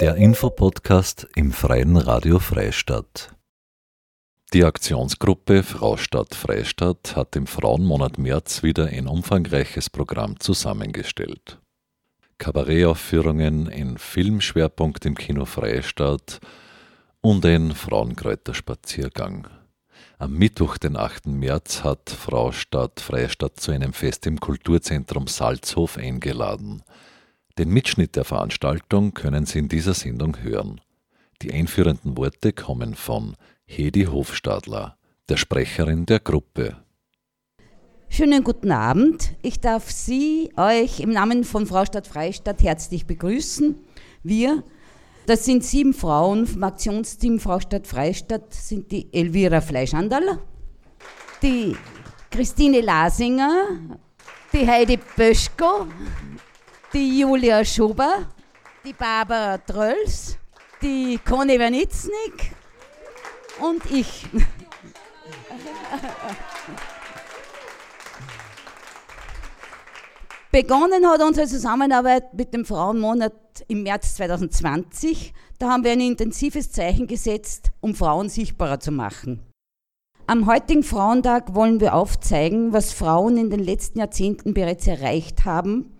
Der 0.00 0.16
Infopodcast 0.16 1.28
im 1.36 1.52
Freien 1.52 1.96
Radio 1.96 2.38
Freistadt. 2.38 3.34
Die 4.52 4.64
Aktionsgruppe 4.64 5.62
Fraustadt 5.62 6.34
Freistadt 6.34 7.14
hat 7.14 7.36
im 7.36 7.46
Frauenmonat 7.46 8.18
März 8.18 8.62
wieder 8.62 8.86
ein 8.86 9.06
umfangreiches 9.06 9.90
Programm 9.90 10.40
zusammengestellt. 10.40 11.60
Kabarettaufführungen, 12.38 13.68
ein 13.68 13.98
Filmschwerpunkt 13.98 15.06
im 15.06 15.14
Kino 15.14 15.44
Freistadt 15.44 16.40
und 17.20 17.46
ein 17.46 17.72
Frauenkräuterspaziergang. 17.72 19.46
Am 20.18 20.32
Mittwoch, 20.32 20.78
den 20.78 20.96
8. 20.96 21.26
März, 21.26 21.84
hat 21.84 22.10
Frau 22.10 22.50
Stadt 22.50 23.00
Freistadt 23.00 23.60
zu 23.60 23.72
einem 23.72 23.92
Fest 23.92 24.26
im 24.26 24.40
Kulturzentrum 24.40 25.26
Salzhof 25.26 25.96
eingeladen. 25.96 26.82
Den 27.58 27.68
Mitschnitt 27.68 28.16
der 28.16 28.24
Veranstaltung 28.24 29.12
können 29.12 29.44
Sie 29.44 29.58
in 29.58 29.68
dieser 29.68 29.92
Sendung 29.92 30.38
hören. 30.40 30.80
Die 31.42 31.52
einführenden 31.52 32.16
Worte 32.16 32.54
kommen 32.54 32.94
von 32.94 33.36
Hedi 33.66 34.04
Hofstadler, 34.04 34.96
der 35.28 35.36
Sprecherin 35.36 36.06
der 36.06 36.20
Gruppe. 36.20 36.76
Schönen 38.08 38.42
guten 38.42 38.72
Abend. 38.72 39.34
Ich 39.42 39.60
darf 39.60 39.90
Sie, 39.90 40.50
euch 40.56 41.00
im 41.00 41.10
Namen 41.10 41.44
von 41.44 41.66
Frau 41.66 41.84
Stadt 41.84 42.06
Freistadt 42.06 42.62
herzlich 42.62 43.06
begrüßen. 43.06 43.76
Wir, 44.22 44.62
das 45.26 45.44
sind 45.44 45.62
sieben 45.62 45.92
Frauen 45.92 46.46
vom 46.46 46.62
Aktionsteam 46.64 47.38
Frau 47.38 47.60
Stadt 47.60 47.86
Freistadt, 47.86 48.54
sind 48.54 48.90
die 48.92 49.12
Elvira 49.12 49.60
Fleischandal, 49.60 50.38
die 51.42 51.76
Christine 52.30 52.80
Lasinger, 52.80 53.66
die 54.52 54.66
Heidi 54.66 54.98
Böschko, 55.16 55.86
die 56.92 57.20
Julia 57.20 57.64
Schober, 57.64 58.26
die 58.84 58.92
Barbara 58.92 59.58
Trölls, 59.58 60.36
die 60.82 61.18
Conny 61.24 61.58
Wernitznik 61.58 62.52
und 63.60 63.90
ich. 63.90 64.26
Begonnen 70.50 71.06
hat 71.06 71.22
unsere 71.22 71.46
Zusammenarbeit 71.46 72.34
mit 72.34 72.52
dem 72.52 72.66
Frauenmonat 72.66 73.32
im 73.68 73.84
März 73.84 74.16
2020. 74.16 75.32
Da 75.58 75.70
haben 75.70 75.84
wir 75.84 75.92
ein 75.92 76.00
intensives 76.00 76.72
Zeichen 76.72 77.06
gesetzt, 77.06 77.70
um 77.80 77.94
Frauen 77.94 78.28
sichtbarer 78.28 78.78
zu 78.78 78.92
machen. 78.92 79.40
Am 80.26 80.46
heutigen 80.46 80.82
Frauentag 80.82 81.54
wollen 81.54 81.80
wir 81.80 81.94
aufzeigen, 81.94 82.74
was 82.74 82.92
Frauen 82.92 83.38
in 83.38 83.48
den 83.48 83.60
letzten 83.60 83.98
Jahrzehnten 83.98 84.52
bereits 84.52 84.86
erreicht 84.86 85.46
haben, 85.46 85.96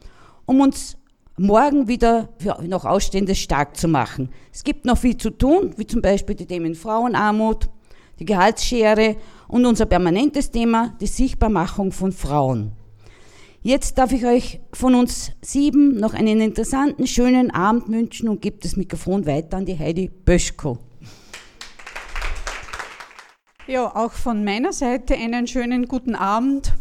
um 0.46 0.60
uns 0.60 0.96
morgen 1.36 1.88
wieder 1.88 2.28
für 2.38 2.62
noch 2.62 2.84
Ausstehendes 2.84 3.38
stark 3.38 3.76
zu 3.76 3.88
machen. 3.88 4.30
Es 4.52 4.64
gibt 4.64 4.84
noch 4.84 4.98
viel 4.98 5.16
zu 5.16 5.30
tun, 5.30 5.74
wie 5.76 5.86
zum 5.86 6.02
Beispiel 6.02 6.34
die 6.34 6.46
Themen 6.46 6.74
Frauenarmut, 6.74 7.68
die 8.18 8.24
Gehaltsschere 8.24 9.16
und 9.48 9.66
unser 9.66 9.86
permanentes 9.86 10.50
Thema, 10.50 10.96
die 11.00 11.06
Sichtbarmachung 11.06 11.92
von 11.92 12.12
Frauen. 12.12 12.72
Jetzt 13.64 13.96
darf 13.98 14.12
ich 14.12 14.26
euch 14.26 14.60
von 14.72 14.94
uns 14.96 15.32
sieben 15.40 15.96
noch 16.00 16.14
einen 16.14 16.40
interessanten, 16.40 17.06
schönen 17.06 17.52
Abend 17.52 17.88
wünschen 17.88 18.28
und 18.28 18.42
gebe 18.42 18.58
das 18.60 18.76
Mikrofon 18.76 19.24
weiter 19.24 19.56
an 19.56 19.66
die 19.66 19.78
Heidi 19.78 20.08
Böschko. 20.08 20.78
Ja, 23.68 23.94
auch 23.94 24.10
von 24.12 24.42
meiner 24.42 24.72
Seite 24.72 25.14
einen 25.14 25.46
schönen 25.46 25.86
guten 25.86 26.16
Abend. 26.16 26.74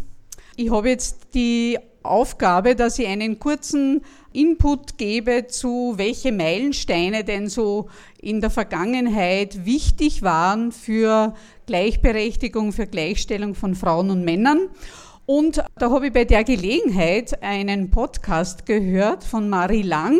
Ich 0.55 0.71
habe 0.71 0.89
jetzt 0.89 1.35
die 1.35 1.77
Aufgabe, 2.03 2.75
dass 2.75 2.99
ich 2.99 3.07
einen 3.07 3.39
kurzen 3.39 4.01
Input 4.33 4.97
gebe 4.97 5.47
zu 5.47 5.93
welche 5.97 6.31
Meilensteine 6.31 7.23
denn 7.23 7.47
so 7.47 7.89
in 8.21 8.41
der 8.41 8.49
Vergangenheit 8.49 9.65
wichtig 9.65 10.21
waren 10.21 10.71
für 10.71 11.33
Gleichberechtigung, 11.65 12.71
für 12.71 12.87
Gleichstellung 12.87 13.55
von 13.55 13.75
Frauen 13.75 14.09
und 14.09 14.23
Männern. 14.23 14.69
Und 15.25 15.63
da 15.77 15.91
habe 15.91 16.07
ich 16.07 16.13
bei 16.13 16.25
der 16.25 16.43
Gelegenheit 16.43 17.41
einen 17.43 17.89
Podcast 17.89 18.65
gehört 18.65 19.23
von 19.23 19.49
Marie 19.49 19.83
Lang, 19.83 20.19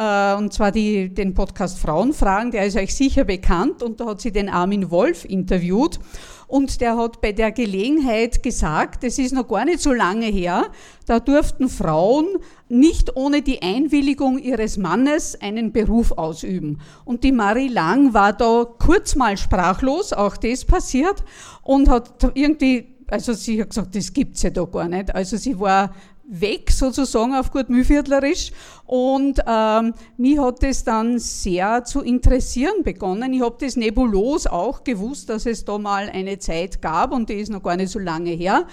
äh, 0.00 0.34
und 0.34 0.52
zwar 0.52 0.72
die, 0.72 1.12
den 1.12 1.34
Podcast 1.34 1.78
Frauenfragen, 1.78 2.50
der 2.50 2.64
ist 2.64 2.76
euch 2.76 2.94
sicher 2.94 3.24
bekannt, 3.24 3.82
und 3.82 4.00
da 4.00 4.06
hat 4.06 4.22
sie 4.22 4.32
den 4.32 4.48
Armin 4.48 4.90
Wolf 4.90 5.26
interviewt. 5.26 6.00
Und 6.46 6.80
der 6.80 6.96
hat 6.96 7.20
bei 7.20 7.30
der 7.30 7.52
Gelegenheit 7.52 8.42
gesagt, 8.42 9.04
es 9.04 9.18
ist 9.18 9.32
noch 9.32 9.46
gar 9.46 9.64
nicht 9.66 9.80
so 9.80 9.92
lange 9.92 10.26
her, 10.26 10.68
da 11.06 11.20
durften 11.20 11.68
Frauen 11.68 12.26
nicht 12.68 13.14
ohne 13.14 13.42
die 13.42 13.62
Einwilligung 13.62 14.38
ihres 14.38 14.78
Mannes 14.78 15.40
einen 15.40 15.70
Beruf 15.70 16.12
ausüben. 16.12 16.80
Und 17.04 17.22
die 17.22 17.30
Marie 17.30 17.68
Lang 17.68 18.14
war 18.14 18.32
da 18.32 18.64
kurz 18.64 19.14
mal 19.14 19.36
sprachlos, 19.36 20.12
auch 20.12 20.36
das 20.36 20.64
passiert, 20.64 21.22
und 21.62 21.88
hat 21.88 22.32
irgendwie 22.34 22.96
also 23.10 23.32
sie 23.32 23.60
hat 23.60 23.70
gesagt, 23.70 23.96
das 23.96 24.12
gibt's 24.12 24.42
ja 24.42 24.50
da 24.50 24.64
gar 24.64 24.86
nicht. 24.86 25.12
Also 25.12 25.36
sie 25.36 25.58
war 25.58 25.92
weg 26.30 26.70
sozusagen 26.70 27.34
auf 27.34 27.50
gut 27.50 27.68
Mühlviertlerisch 27.68 28.52
und 28.86 29.40
ähm, 29.46 29.94
mich 30.16 30.38
hat 30.38 30.62
das 30.62 30.84
dann 30.84 31.18
sehr 31.18 31.84
zu 31.84 32.00
interessieren 32.02 32.84
begonnen. 32.84 33.32
Ich 33.32 33.42
habe 33.42 33.56
das 33.60 33.76
nebulos 33.76 34.46
auch 34.46 34.84
gewusst, 34.84 35.28
dass 35.28 35.44
es 35.44 35.64
da 35.64 35.76
mal 35.76 36.08
eine 36.08 36.38
Zeit 36.38 36.80
gab 36.80 37.12
und 37.12 37.28
die 37.28 37.34
ist 37.34 37.50
noch 37.50 37.62
gar 37.62 37.76
nicht 37.76 37.90
so 37.90 37.98
lange 37.98 38.30
her, 38.30 38.66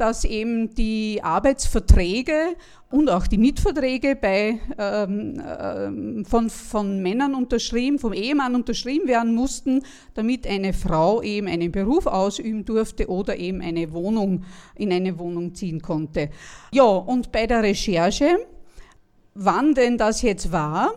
dass 0.00 0.24
eben 0.24 0.74
die 0.74 1.20
Arbeitsverträge 1.22 2.56
und 2.90 3.10
auch 3.10 3.26
die 3.26 3.38
Mietverträge 3.38 4.16
bei, 4.16 4.58
ähm, 4.78 5.38
äh, 5.38 6.24
von, 6.24 6.50
von 6.50 7.02
Männern 7.02 7.34
unterschrieben, 7.34 7.98
vom 7.98 8.12
Ehemann 8.12 8.54
unterschrieben 8.54 9.06
werden 9.06 9.34
mussten, 9.34 9.82
damit 10.14 10.46
eine 10.46 10.72
Frau 10.72 11.22
eben 11.22 11.46
einen 11.46 11.70
Beruf 11.70 12.06
ausüben 12.06 12.64
durfte 12.64 13.08
oder 13.08 13.36
eben 13.36 13.60
eine 13.60 13.92
Wohnung, 13.92 14.44
in 14.74 14.92
eine 14.92 15.18
Wohnung 15.18 15.54
ziehen 15.54 15.82
konnte. 15.82 16.30
Ja, 16.72 16.84
und 16.84 17.30
bei 17.30 17.46
der 17.46 17.62
Recherche, 17.62 18.38
wann 19.34 19.74
denn 19.74 19.98
das 19.98 20.22
jetzt 20.22 20.50
war, 20.50 20.94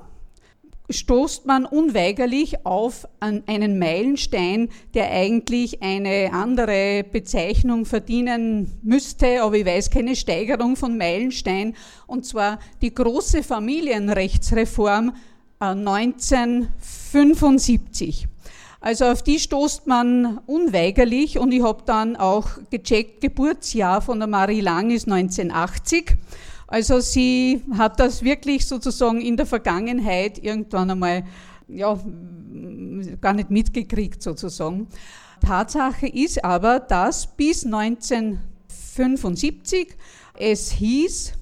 stoßt 0.90 1.46
man 1.46 1.66
unweigerlich 1.66 2.66
auf 2.66 3.08
einen 3.20 3.78
Meilenstein, 3.80 4.70
der 4.94 5.12
eigentlich 5.12 5.82
eine 5.82 6.32
andere 6.34 7.06
Bezeichnung 7.10 7.86
verdienen 7.86 8.78
müsste, 8.84 9.42
aber 9.42 9.56
ich 9.56 9.66
weiß 9.66 9.90
keine 9.90 10.16
Steigerung 10.16 10.76
von 10.76 10.96
Meilenstein, 10.98 11.76
und 12.06 12.26
zwar 12.26 12.60
die 12.82 12.94
große 12.94 13.44
Familienrechtsreform 13.44 15.14
1975. 15.60 18.24
Äh, 18.24 18.28
also 18.82 19.06
auf 19.06 19.24
die 19.24 19.40
stoßt 19.40 19.88
man 19.88 20.42
unweigerlich 20.46 21.40
und 21.40 21.54
ich 21.54 21.64
habe 21.64 21.84
dann 21.86 22.18
auch 22.18 22.50
gecheckt, 22.70 23.22
Geburtsjahr 23.22 24.02
von 24.02 24.20
der 24.20 24.28
Marie 24.28 24.60
Lang 24.60 24.92
ist 24.92 25.08
1980. 25.08 26.18
Also 26.74 27.00
sie 27.02 27.62
hat 27.78 28.00
das 28.00 28.24
wirklich 28.24 28.66
sozusagen 28.66 29.22
in 29.22 29.38
der 29.38 29.46
Vergangenheit 29.46 30.44
irgendwann 30.44 30.90
einmal 30.90 31.24
ja, 31.68 32.00
gar 33.22 33.34
nicht 33.34 33.52
mitgekriegt 33.52 34.24
sozusagen. 34.24 34.88
Tatsache 35.40 36.08
ist 36.08 36.44
aber, 36.44 36.80
dass 36.80 37.28
bis 37.28 37.64
1975 37.64 39.90
es 40.40 40.72
hieß, 40.72 41.34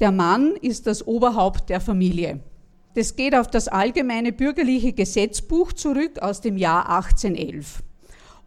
der 0.00 0.12
Mann 0.12 0.56
ist 0.56 0.86
das 0.86 1.06
Oberhaupt 1.06 1.68
der 1.68 1.82
Familie. 1.82 2.40
Das 2.94 3.16
geht 3.16 3.34
auf 3.34 3.48
das 3.48 3.68
allgemeine 3.68 4.32
bürgerliche 4.32 4.94
Gesetzbuch 4.94 5.74
zurück 5.74 6.20
aus 6.20 6.40
dem 6.40 6.56
Jahr 6.56 6.88
1811. 6.88 7.82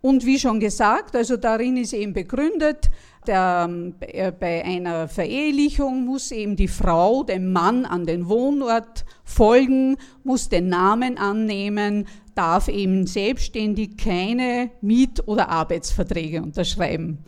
Und 0.01 0.25
wie 0.25 0.39
schon 0.39 0.59
gesagt, 0.59 1.15
also 1.15 1.37
darin 1.37 1.77
ist 1.77 1.93
eben 1.93 2.13
begründet, 2.13 2.89
der, 3.27 3.69
äh, 4.01 4.31
bei 4.31 4.63
einer 4.63 5.07
Verehelichung 5.07 6.05
muss 6.05 6.31
eben 6.31 6.55
die 6.55 6.67
Frau 6.67 7.23
dem 7.23 7.51
Mann 7.51 7.85
an 7.85 8.05
den 8.05 8.27
Wohnort 8.27 9.05
folgen, 9.23 9.97
muss 10.23 10.49
den 10.49 10.69
Namen 10.69 11.17
annehmen, 11.17 12.07
darf 12.35 12.67
eben 12.67 13.05
selbstständig 13.07 13.97
keine 13.97 14.71
Miet- 14.81 15.27
oder 15.27 15.49
Arbeitsverträge 15.49 16.41
unterschreiben. 16.41 17.19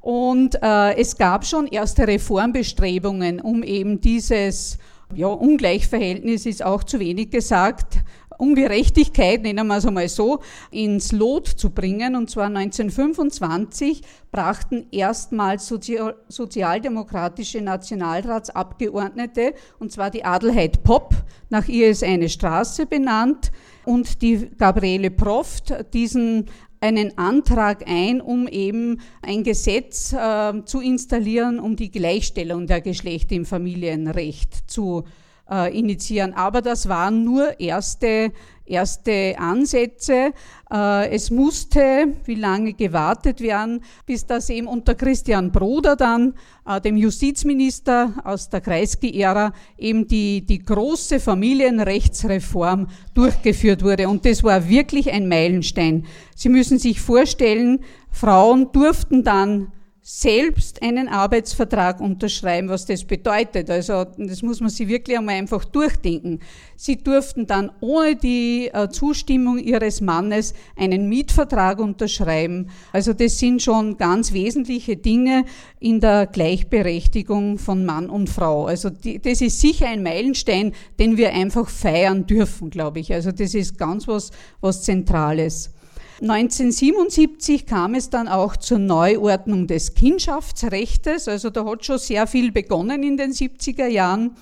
Und 0.00 0.62
äh, 0.62 0.96
es 0.96 1.16
gab 1.16 1.46
schon 1.46 1.66
erste 1.66 2.06
Reformbestrebungen, 2.06 3.40
um 3.40 3.62
eben 3.62 4.00
dieses 4.02 4.78
ja, 5.14 5.28
Ungleichverhältnis 5.28 6.46
ist 6.46 6.64
auch 6.64 6.84
zu 6.84 6.98
wenig 7.00 7.30
gesagt, 7.30 7.98
Ungerechtigkeit, 8.38 9.42
nennen 9.42 9.66
wir 9.66 9.76
es 9.76 9.86
einmal 9.86 10.08
so, 10.08 10.40
ins 10.70 11.12
Lot 11.12 11.46
zu 11.46 11.70
bringen. 11.70 12.16
Und 12.16 12.30
zwar 12.30 12.46
1925 12.46 14.02
brachten 14.32 14.86
erstmals 14.90 15.66
Sozial 15.66 16.16
sozialdemokratische 16.28 17.60
Nationalratsabgeordnete, 17.60 19.54
und 19.78 19.92
zwar 19.92 20.10
die 20.10 20.24
Adelheid 20.24 20.82
Popp, 20.82 21.14
nach 21.48 21.68
ihr 21.68 21.90
ist 21.90 22.02
eine 22.02 22.28
Straße 22.28 22.86
benannt, 22.86 23.52
und 23.84 24.22
die 24.22 24.50
Gabriele 24.56 25.10
Proft 25.10 25.74
diesen 25.92 26.46
einen 26.84 27.16
Antrag 27.16 27.84
ein, 27.88 28.20
um 28.20 28.46
eben 28.46 29.00
ein 29.22 29.42
Gesetz 29.42 30.12
äh, 30.12 30.64
zu 30.66 30.80
installieren, 30.80 31.58
um 31.58 31.76
die 31.76 31.90
Gleichstellung 31.90 32.66
der 32.66 32.82
Geschlechter 32.82 33.34
im 33.34 33.46
Familienrecht 33.46 34.70
zu 34.70 35.04
äh, 35.50 35.76
initiieren. 35.76 36.34
Aber 36.34 36.62
das 36.62 36.88
waren 36.88 37.24
nur 37.24 37.58
erste, 37.60 38.32
erste 38.64 39.34
Ansätze. 39.38 40.32
Äh, 40.72 41.10
es 41.10 41.30
musste, 41.30 42.14
wie 42.24 42.34
lange 42.34 42.72
gewartet 42.72 43.40
werden, 43.40 43.82
bis 44.06 44.26
das 44.26 44.50
eben 44.50 44.66
unter 44.66 44.94
Christian 44.94 45.52
Broder 45.52 45.96
dann, 45.96 46.34
äh, 46.66 46.80
dem 46.80 46.96
Justizminister 46.96 48.14
aus 48.24 48.48
der 48.48 48.60
Kreisky-Ära, 48.60 49.52
eben 49.78 50.06
die, 50.06 50.44
die 50.46 50.60
große 50.60 51.20
Familienrechtsreform 51.20 52.88
durchgeführt 53.14 53.82
wurde. 53.82 54.08
Und 54.08 54.24
das 54.24 54.42
war 54.42 54.68
wirklich 54.68 55.12
ein 55.12 55.28
Meilenstein. 55.28 56.06
Sie 56.34 56.48
müssen 56.48 56.78
sich 56.78 57.00
vorstellen, 57.00 57.80
Frauen 58.10 58.70
durften 58.72 59.24
dann 59.24 59.72
selbst 60.06 60.82
einen 60.82 61.08
Arbeitsvertrag 61.08 61.98
unterschreiben, 61.98 62.68
was 62.68 62.84
das 62.84 63.04
bedeutet. 63.04 63.70
Also 63.70 64.04
das 64.18 64.42
muss 64.42 64.60
man 64.60 64.68
sich 64.68 64.86
wirklich 64.86 65.16
einmal 65.16 65.36
einfach 65.36 65.64
durchdenken. 65.64 66.40
Sie 66.76 66.98
durften 66.98 67.46
dann 67.46 67.72
ohne 67.80 68.14
die 68.14 68.68
äh, 68.70 68.90
Zustimmung 68.90 69.58
ihres 69.58 70.02
Mannes 70.02 70.52
einen 70.76 71.08
Mietvertrag 71.08 71.78
unterschreiben. 71.78 72.68
Also 72.92 73.14
das 73.14 73.38
sind 73.38 73.62
schon 73.62 73.96
ganz 73.96 74.34
wesentliche 74.34 74.98
Dinge 74.98 75.46
in 75.80 76.00
der 76.00 76.26
Gleichberechtigung 76.26 77.56
von 77.56 77.86
Mann 77.86 78.10
und 78.10 78.28
Frau. 78.28 78.66
Also 78.66 78.90
die, 78.90 79.22
das 79.22 79.40
ist 79.40 79.58
sicher 79.62 79.88
ein 79.88 80.02
Meilenstein, 80.02 80.72
den 80.98 81.16
wir 81.16 81.32
einfach 81.32 81.70
feiern 81.70 82.26
dürfen, 82.26 82.68
glaube 82.68 83.00
ich. 83.00 83.10
Also 83.10 83.32
das 83.32 83.54
ist 83.54 83.78
ganz 83.78 84.06
was, 84.06 84.32
was 84.60 84.82
Zentrales. 84.82 85.73
1977 86.20 87.66
kam 87.66 87.94
es 87.94 88.08
dann 88.08 88.28
auch 88.28 88.56
zur 88.56 88.78
Neuordnung 88.78 89.66
des 89.66 89.94
Kindschaftsrechtes, 89.94 91.28
also 91.28 91.50
da 91.50 91.64
hat 91.64 91.84
schon 91.84 91.98
sehr 91.98 92.26
viel 92.26 92.52
begonnen 92.52 93.02
in 93.02 93.16
den 93.16 93.32
70er 93.32 93.86
Jahren. 93.86 94.36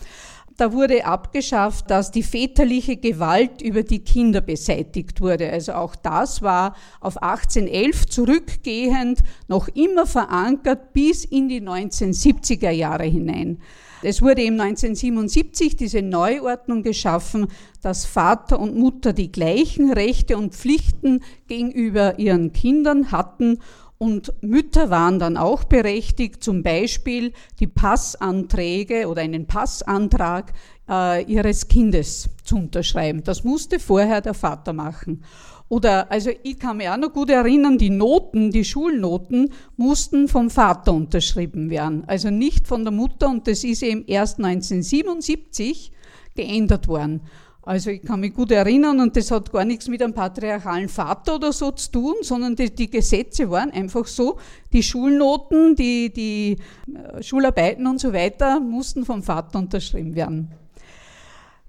Da 0.58 0.72
wurde 0.72 1.06
abgeschafft, 1.06 1.90
dass 1.90 2.10
die 2.10 2.22
väterliche 2.22 2.96
Gewalt 2.96 3.62
über 3.62 3.82
die 3.82 4.00
Kinder 4.00 4.42
beseitigt 4.42 5.20
wurde. 5.20 5.50
Also 5.50 5.72
auch 5.72 5.96
das 5.96 6.42
war 6.42 6.76
auf 7.00 7.22
1811 7.22 8.06
zurückgehend 8.06 9.20
noch 9.48 9.68
immer 9.68 10.06
verankert 10.06 10.92
bis 10.92 11.24
in 11.24 11.48
die 11.48 11.62
1970er 11.62 12.70
Jahre 12.70 13.04
hinein. 13.04 13.62
Es 14.04 14.20
wurde 14.20 14.42
im 14.42 14.60
1977 14.60 15.76
diese 15.76 16.02
Neuordnung 16.02 16.82
geschaffen, 16.82 17.46
dass 17.80 18.04
Vater 18.04 18.58
und 18.58 18.76
Mutter 18.76 19.12
die 19.12 19.30
gleichen 19.30 19.92
Rechte 19.92 20.36
und 20.36 20.54
Pflichten 20.54 21.20
gegenüber 21.46 22.18
ihren 22.18 22.52
Kindern 22.52 23.12
hatten 23.12 23.58
und 24.02 24.32
Mütter 24.42 24.90
waren 24.90 25.20
dann 25.20 25.36
auch 25.36 25.62
berechtigt, 25.62 26.42
zum 26.42 26.64
Beispiel 26.64 27.32
die 27.60 27.68
Passanträge 27.68 29.06
oder 29.06 29.22
einen 29.22 29.46
Passantrag 29.46 30.52
äh, 30.88 31.22
ihres 31.22 31.68
Kindes 31.68 32.28
zu 32.42 32.56
unterschreiben. 32.56 33.22
Das 33.22 33.44
musste 33.44 33.78
vorher 33.78 34.20
der 34.20 34.34
Vater 34.34 34.72
machen. 34.72 35.22
Oder, 35.72 36.12
also 36.12 36.28
ich 36.42 36.58
kann 36.58 36.76
mich 36.76 36.90
auch 36.90 36.98
noch 36.98 37.14
gut 37.14 37.30
erinnern, 37.30 37.78
die 37.78 37.88
Noten, 37.88 38.50
die 38.50 38.62
Schulnoten 38.62 39.48
mussten 39.78 40.28
vom 40.28 40.50
Vater 40.50 40.92
unterschrieben 40.92 41.70
werden, 41.70 42.04
also 42.06 42.28
nicht 42.28 42.68
von 42.68 42.84
der 42.84 42.92
Mutter 42.92 43.30
und 43.30 43.48
das 43.48 43.64
ist 43.64 43.82
eben 43.82 44.04
erst 44.06 44.36
1977 44.36 45.90
geändert 46.34 46.88
worden. 46.88 47.22
Also 47.62 47.88
ich 47.88 48.02
kann 48.02 48.20
mich 48.20 48.34
gut 48.34 48.50
erinnern 48.50 49.00
und 49.00 49.16
das 49.16 49.30
hat 49.30 49.50
gar 49.50 49.64
nichts 49.64 49.88
mit 49.88 50.02
einem 50.02 50.12
patriarchalen 50.12 50.90
Vater 50.90 51.36
oder 51.36 51.54
so 51.54 51.70
zu 51.70 51.90
tun, 51.90 52.14
sondern 52.20 52.54
die, 52.54 52.68
die 52.68 52.90
Gesetze 52.90 53.48
waren 53.48 53.70
einfach 53.70 54.06
so, 54.06 54.36
die 54.74 54.82
Schulnoten, 54.82 55.74
die, 55.74 56.12
die 56.12 56.58
äh, 56.94 57.22
Schularbeiten 57.22 57.86
und 57.86 57.98
so 57.98 58.12
weiter 58.12 58.60
mussten 58.60 59.06
vom 59.06 59.22
Vater 59.22 59.60
unterschrieben 59.60 60.14
werden. 60.16 60.50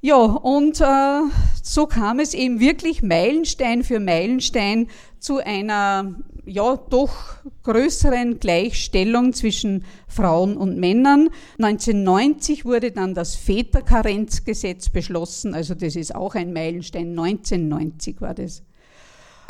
Ja, 0.06 0.18
und 0.18 0.82
äh, 0.82 1.22
so 1.62 1.88
kam 1.88 2.20
es 2.20 2.34
eben 2.34 2.60
wirklich 2.60 3.04
Meilenstein 3.04 3.84
für 3.84 4.02
Meilenstein 4.02 4.90
zu 5.18 5.38
einer 5.38 6.16
ja 6.46 6.76
doch 6.76 7.38
größeren 7.64 8.38
Gleichstellung 8.38 9.32
zwischen 9.32 9.86
Frauen 10.10 10.58
und 10.58 10.78
Männern. 10.78 11.30
1990 11.58 12.66
wurde 12.66 12.92
dann 12.92 13.14
das 13.14 13.38
Väterkarenzgesetz 13.38 14.90
beschlossen, 14.90 15.54
also 15.54 15.74
das 15.74 15.96
ist 15.96 16.14
auch 16.14 16.36
ein 16.36 16.52
Meilenstein. 16.52 17.18
1990 17.18 18.20
war 18.20 18.34
das. 18.34 18.62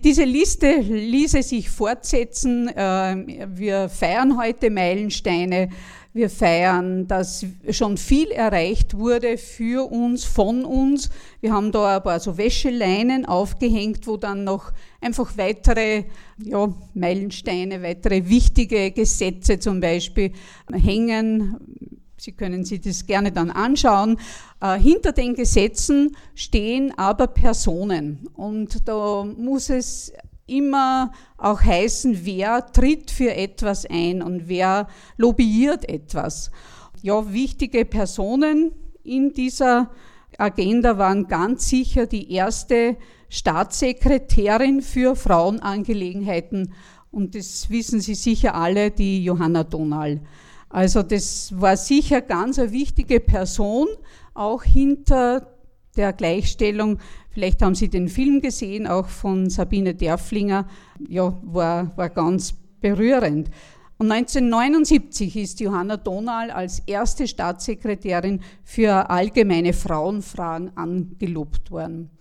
Diese 0.03 0.25
Liste 0.25 0.69
ließe 0.81 1.41
sich 1.41 1.71
fortsetzen. 1.71 2.67
Äh, 2.67 3.47
wir 3.55 3.89
feiern 3.89 4.37
heute 4.37 4.69
Meilensteine. 4.69 5.69
Wir 6.15 6.29
feiern, 6.29 7.07
dass 7.07 7.43
schon 7.71 7.97
viel 7.97 8.29
erreicht 8.29 8.95
wurde 8.95 9.39
für 9.39 9.91
uns, 9.91 10.23
von 10.23 10.63
uns. 10.63 11.09
Wir 11.41 11.51
haben 11.51 11.71
da 11.71 11.97
ein 11.97 12.03
paar 12.03 12.19
so 12.19 12.37
Wäscheleinen 12.37 13.25
aufgehängt, 13.25 14.05
wo 14.05 14.17
dann 14.17 14.43
noch 14.43 14.71
einfach 15.01 15.35
weitere 15.37 16.03
ja, 16.37 16.71
Meilensteine, 16.93 17.81
weitere 17.81 18.29
wichtige 18.29 18.91
Gesetze 18.91 19.57
zum 19.57 19.79
Beispiel 19.79 20.33
hängen. 20.71 21.57
Sie 22.17 22.33
können 22.33 22.63
sich 22.63 22.81
das 22.81 23.07
gerne 23.07 23.31
dann 23.31 23.49
anschauen. 23.49 24.19
Äh, 24.61 24.77
hinter 24.77 25.13
den 25.13 25.33
Gesetzen 25.33 26.15
stehen 26.35 26.95
aber 26.95 27.25
Personen 27.25 28.29
und 28.35 28.87
da 28.87 29.25
muss 29.25 29.71
es 29.71 30.13
immer 30.45 31.11
auch 31.37 31.61
heißen, 31.61 32.25
wer 32.25 32.65
tritt 32.71 33.11
für 33.11 33.33
etwas 33.33 33.85
ein 33.85 34.21
und 34.21 34.47
wer 34.47 34.87
lobbyiert 35.17 35.87
etwas. 35.87 36.51
Ja, 37.01 37.31
wichtige 37.31 37.85
Personen 37.85 38.71
in 39.03 39.33
dieser 39.33 39.91
Agenda 40.37 40.97
waren 40.97 41.27
ganz 41.27 41.69
sicher 41.69 42.05
die 42.07 42.31
erste 42.31 42.97
Staatssekretärin 43.29 44.81
für 44.81 45.15
Frauenangelegenheiten 45.15 46.73
und 47.11 47.35
das 47.35 47.69
wissen 47.69 48.01
Sie 48.01 48.15
sicher 48.15 48.55
alle, 48.55 48.89
die 48.89 49.23
Johanna 49.23 49.63
Donal. 49.63 50.21
Also 50.69 51.03
das 51.03 51.53
war 51.59 51.77
sicher 51.77 52.21
ganz 52.21 52.57
eine 52.57 52.71
wichtige 52.71 53.19
Person, 53.19 53.87
auch 54.33 54.63
hinter 54.63 55.53
der 55.95 56.11
Gleichstellung. 56.13 56.97
Vielleicht 57.33 57.63
haben 57.63 57.73
Sie 57.73 57.89
den 57.89 58.09
Film 58.09 58.41
gesehen, 58.41 58.85
auch 58.85 59.07
von 59.07 59.49
Sabine 59.49 59.95
Derflinger. 59.95 60.67
Ja, 61.09 61.35
war, 61.41 61.97
war 61.97 62.09
ganz 62.09 62.53
berührend. 62.79 63.49
Und 63.97 64.11
1979 64.11 65.35
ist 65.37 65.59
Johanna 65.59 65.97
Donal 65.97 66.51
als 66.51 66.79
erste 66.85 67.27
Staatssekretärin 67.27 68.41
für 68.63 69.09
allgemeine 69.09 69.73
Frauenfragen 69.73 70.77
angelobt 70.77 71.71
worden. 71.71 72.11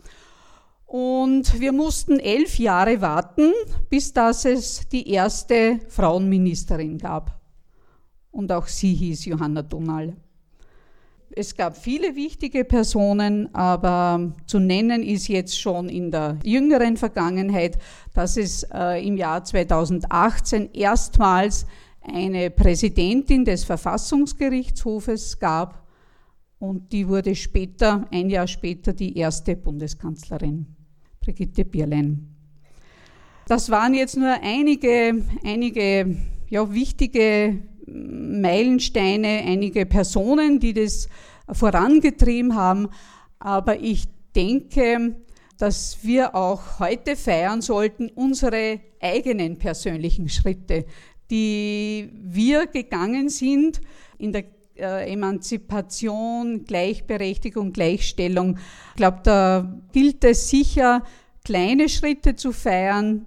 Und 0.87 1.61
wir 1.61 1.73
mussten 1.73 2.19
elf 2.19 2.59
Jahre 2.59 3.01
warten, 3.01 3.53
bis 3.91 4.13
dass 4.13 4.45
es 4.45 4.89
die 4.91 5.11
erste 5.11 5.81
Frauenministerin 5.89 6.99
gab. 6.99 7.41
Und 8.31 8.51
auch 8.53 8.67
sie 8.67 8.95
hieß 8.95 9.27
Johanna 9.27 9.63
Donal. 9.63 10.17
Es 11.35 11.57
gab 11.57 11.77
viele 11.77 12.15
wichtige 12.15 12.65
Personen, 12.65 13.55
aber 13.55 14.33
zu 14.47 14.59
nennen 14.59 15.03
ist 15.03 15.29
jetzt 15.29 15.59
schon 15.59 15.89
in 15.89 16.11
der 16.11 16.39
jüngeren 16.45 16.99
Vergangenheit, 16.99 17.79
dass 18.13 18.37
es 18.37 18.65
äh, 18.73 19.07
im 19.07 19.17
Jahr 19.17 19.43
2018 19.43 20.73
erstmals 20.75 21.67
eine 22.03 22.51
Präsidentin 22.51 23.45
des 23.45 23.65
Verfassungsgerichtshofes 23.65 25.39
gab 25.39 25.87
und 26.59 26.93
die 26.93 27.09
wurde 27.09 27.35
später, 27.35 28.07
ein 28.13 28.29
Jahr 28.29 28.47
später, 28.47 28.93
die 28.93 29.17
erste 29.17 29.57
Bundeskanzlerin, 29.57 30.67
Brigitte 31.21 31.65
Bierlein. 31.65 32.29
Das 33.47 33.71
waren 33.71 33.95
jetzt 33.95 34.17
nur 34.17 34.35
einige, 34.43 35.25
einige 35.45 36.17
ja, 36.51 36.73
wichtige 36.73 37.63
Meilensteine, 37.87 39.43
einige 39.47 39.87
Personen, 39.87 40.61
die 40.61 40.73
das 40.73 41.09
vorangetrieben 41.51 42.55
haben. 42.55 42.89
Aber 43.39 43.81
ich 43.81 44.05
denke, 44.35 45.17
dass 45.59 45.99
wir 46.03 46.35
auch 46.35 46.81
heute 46.81 47.17
feiern 47.17 47.61
sollten 47.61 48.09
unsere 48.09 48.81
eigenen 49.01 49.59
persönlichen 49.59 50.29
Schritte, 50.29 50.87
die 51.31 52.11
wir 52.13 52.67
gegangen 52.67 53.29
sind 53.29 53.81
in 54.19 54.33
der 54.33 54.45
äh, 54.77 55.13
Emanzipation, 55.13 56.65
Gleichberechtigung, 56.65 57.73
Gleichstellung. 57.73 58.59
Ich 58.91 58.97
glaube, 58.97 59.21
da 59.23 59.81
gilt 59.93 60.25
es 60.25 60.49
sicher, 60.51 61.05
kleine 61.45 61.89
Schritte 61.89 62.37
zu 62.37 62.53
feiern, 62.53 63.27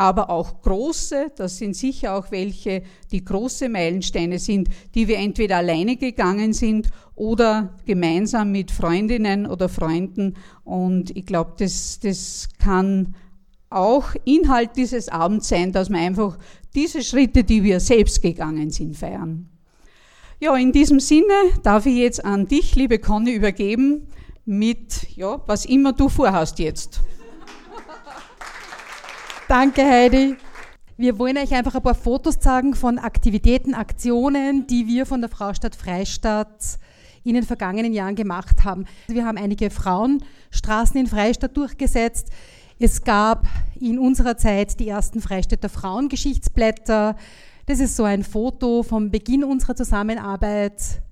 aber 0.00 0.30
auch 0.30 0.62
große, 0.62 1.30
das 1.36 1.58
sind 1.58 1.76
sicher 1.76 2.14
auch 2.14 2.30
welche, 2.30 2.82
die 3.12 3.22
große 3.22 3.68
Meilensteine 3.68 4.38
sind, 4.38 4.70
die 4.94 5.08
wir 5.08 5.18
entweder 5.18 5.58
alleine 5.58 5.98
gegangen 5.98 6.54
sind 6.54 6.88
oder 7.16 7.74
gemeinsam 7.84 8.50
mit 8.50 8.70
Freundinnen 8.70 9.46
oder 9.46 9.68
Freunden. 9.68 10.36
Und 10.64 11.14
ich 11.14 11.26
glaube, 11.26 11.52
das, 11.58 12.00
das 12.00 12.48
kann 12.58 13.14
auch 13.68 14.14
Inhalt 14.24 14.70
dieses 14.76 15.10
Abends 15.10 15.48
sein, 15.48 15.70
dass 15.70 15.90
wir 15.90 15.98
einfach 15.98 16.38
diese 16.74 17.02
Schritte, 17.02 17.44
die 17.44 17.62
wir 17.62 17.78
selbst 17.78 18.22
gegangen 18.22 18.70
sind, 18.70 18.96
feiern. 18.96 19.50
Ja, 20.40 20.56
in 20.56 20.72
diesem 20.72 20.98
Sinne 20.98 21.34
darf 21.62 21.84
ich 21.84 21.96
jetzt 21.96 22.24
an 22.24 22.46
dich, 22.46 22.74
liebe 22.74 23.00
Conny, 23.00 23.32
übergeben 23.32 24.06
mit, 24.46 25.14
ja, 25.14 25.42
was 25.46 25.66
immer 25.66 25.92
du 25.92 26.08
vorhast 26.08 26.58
jetzt. 26.58 27.02
Danke, 29.50 29.84
Heidi. 29.84 30.36
Wir 30.96 31.18
wollen 31.18 31.36
euch 31.36 31.52
einfach 31.52 31.74
ein 31.74 31.82
paar 31.82 31.96
Fotos 31.96 32.38
zeigen 32.38 32.76
von 32.76 33.00
Aktivitäten, 33.00 33.74
Aktionen, 33.74 34.68
die 34.68 34.86
wir 34.86 35.06
von 35.06 35.20
der 35.20 35.28
Fraustadt 35.28 35.74
Freistadt 35.74 36.78
in 37.24 37.34
den 37.34 37.42
vergangenen 37.42 37.92
Jahren 37.92 38.14
gemacht 38.14 38.62
haben. 38.62 38.84
Wir 39.08 39.26
haben 39.26 39.38
einige 39.38 39.70
Frauenstraßen 39.70 41.00
in 41.00 41.08
Freistadt 41.08 41.56
durchgesetzt. 41.56 42.28
Es 42.78 43.02
gab 43.02 43.44
in 43.80 43.98
unserer 43.98 44.36
Zeit 44.36 44.78
die 44.78 44.86
ersten 44.86 45.20
Freistädter 45.20 45.68
Frauengeschichtsblätter. 45.68 47.16
Das 47.66 47.80
ist 47.80 47.96
so 47.96 48.04
ein 48.04 48.22
Foto 48.22 48.84
vom 48.84 49.10
Beginn 49.10 49.42
unserer 49.42 49.74
Zusammenarbeit. 49.74 51.02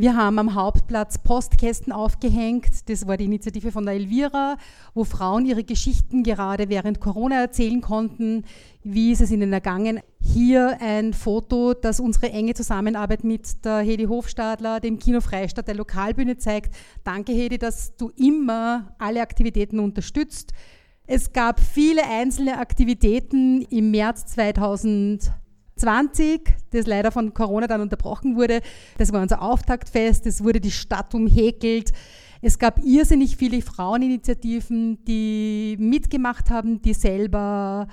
Wir 0.00 0.16
haben 0.16 0.38
am 0.38 0.54
Hauptplatz 0.54 1.18
Postkästen 1.18 1.92
aufgehängt. 1.92 2.88
Das 2.88 3.06
war 3.06 3.18
die 3.18 3.26
Initiative 3.26 3.70
von 3.70 3.84
der 3.84 3.96
Elvira, 3.96 4.56
wo 4.94 5.04
Frauen 5.04 5.44
ihre 5.44 5.62
Geschichten 5.62 6.22
gerade 6.22 6.70
während 6.70 7.00
Corona 7.00 7.38
erzählen 7.38 7.82
konnten. 7.82 8.44
Wie 8.82 9.12
ist 9.12 9.20
es 9.20 9.30
ihnen 9.30 9.52
ergangen? 9.52 10.00
Hier 10.18 10.78
ein 10.80 11.12
Foto, 11.12 11.74
das 11.74 12.00
unsere 12.00 12.30
enge 12.30 12.54
Zusammenarbeit 12.54 13.24
mit 13.24 13.62
der 13.62 13.80
Hedi 13.80 14.04
Hofstadler, 14.04 14.80
dem 14.80 14.98
Kino 14.98 15.20
Freistadt, 15.20 15.68
der 15.68 15.74
Lokalbühne 15.74 16.38
zeigt. 16.38 16.74
Danke, 17.04 17.32
Hedi, 17.32 17.58
dass 17.58 17.94
du 17.96 18.10
immer 18.16 18.94
alle 18.98 19.20
Aktivitäten 19.20 19.80
unterstützt. 19.80 20.54
Es 21.06 21.34
gab 21.34 21.60
viele 21.60 22.04
einzelne 22.08 22.56
Aktivitäten 22.56 23.66
im 23.68 23.90
März 23.90 24.24
2000. 24.28 25.30
20, 25.80 26.54
das 26.70 26.86
leider 26.86 27.10
von 27.10 27.34
Corona 27.34 27.66
dann 27.66 27.80
unterbrochen 27.80 28.36
wurde. 28.36 28.60
Das 28.98 29.12
war 29.12 29.22
unser 29.22 29.42
Auftaktfest, 29.42 30.26
es 30.26 30.44
wurde 30.44 30.60
die 30.60 30.70
Stadt 30.70 31.14
umhäkelt. 31.14 31.92
Es 32.42 32.58
gab 32.58 32.82
irrsinnig 32.84 33.36
viele 33.36 33.60
Fraueninitiativen, 33.60 35.04
die 35.04 35.76
mitgemacht 35.78 36.50
haben, 36.50 36.80
die 36.80 36.94
selber 36.94 37.88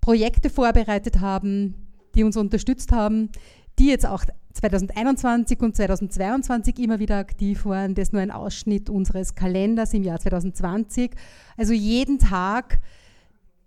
Projekte 0.00 0.50
vorbereitet 0.50 1.20
haben, 1.20 1.74
die 2.14 2.24
uns 2.24 2.36
unterstützt 2.36 2.92
haben, 2.92 3.30
die 3.78 3.86
jetzt 3.86 4.06
auch 4.06 4.24
2021 4.52 5.60
und 5.60 5.74
2022 5.74 6.78
immer 6.78 6.98
wieder 6.98 7.16
aktiv 7.16 7.64
waren. 7.64 7.94
Das 7.94 8.08
ist 8.08 8.12
nur 8.12 8.22
ein 8.22 8.30
Ausschnitt 8.30 8.90
unseres 8.90 9.34
Kalenders 9.34 9.94
im 9.94 10.02
Jahr 10.02 10.20
2020. 10.20 11.12
Also 11.56 11.72
jeden 11.72 12.18
Tag 12.18 12.80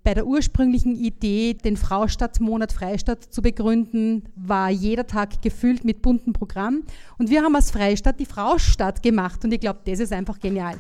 bei 0.06 0.14
der 0.14 0.28
ursprünglichen 0.28 0.96
Idee, 0.96 1.56
den 1.56 1.78
Fraustadtmonat 1.78 2.72
Freistadt 2.72 3.24
zu 3.24 3.42
begründen, 3.42 4.30
war 4.36 4.70
jeder 4.70 5.08
Tag 5.08 5.42
gefüllt 5.42 5.84
mit 5.84 6.04
bunten 6.04 6.32
Programm. 6.32 6.84
Und 7.18 7.32
wir 7.32 7.42
haben 7.42 7.56
aus 7.56 7.72
Freistadt 7.72 8.20
die 8.20 8.28
Fraustadt 8.28 9.02
gemacht. 9.02 9.44
Und 9.44 9.52
ich 9.52 9.60
glaube, 9.60 9.80
das 9.84 10.00
ist 10.00 10.14
einfach 10.14 10.40
genial. 10.40 10.76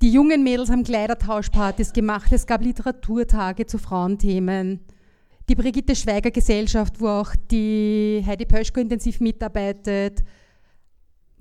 Die 0.00 0.10
jungen 0.10 0.42
Mädels 0.42 0.70
haben 0.70 0.82
Kleidertauschpartys 0.82 1.92
gemacht. 1.92 2.32
Es 2.32 2.46
gab 2.46 2.62
Literaturtage 2.62 3.66
zu 3.66 3.76
Frauenthemen. 3.76 4.80
Die 5.50 5.54
Brigitte 5.54 5.94
Schweiger 5.94 6.30
Gesellschaft, 6.30 7.02
wo 7.02 7.08
auch 7.08 7.34
die 7.50 8.24
Heidi 8.26 8.46
Pöschko 8.46 8.80
intensiv 8.80 9.20
mitarbeitet 9.20 10.24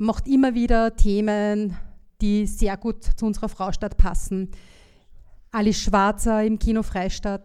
macht 0.03 0.27
immer 0.27 0.53
wieder 0.53 0.95
Themen, 0.95 1.75
die 2.21 2.45
sehr 2.45 2.77
gut 2.77 3.03
zu 3.03 3.25
unserer 3.25 3.49
Fraustadt 3.49 3.97
passen. 3.97 4.51
Alice 5.51 5.77
Schwarzer 5.77 6.43
im 6.43 6.59
Kino 6.59 6.83
Freistadt. 6.83 7.43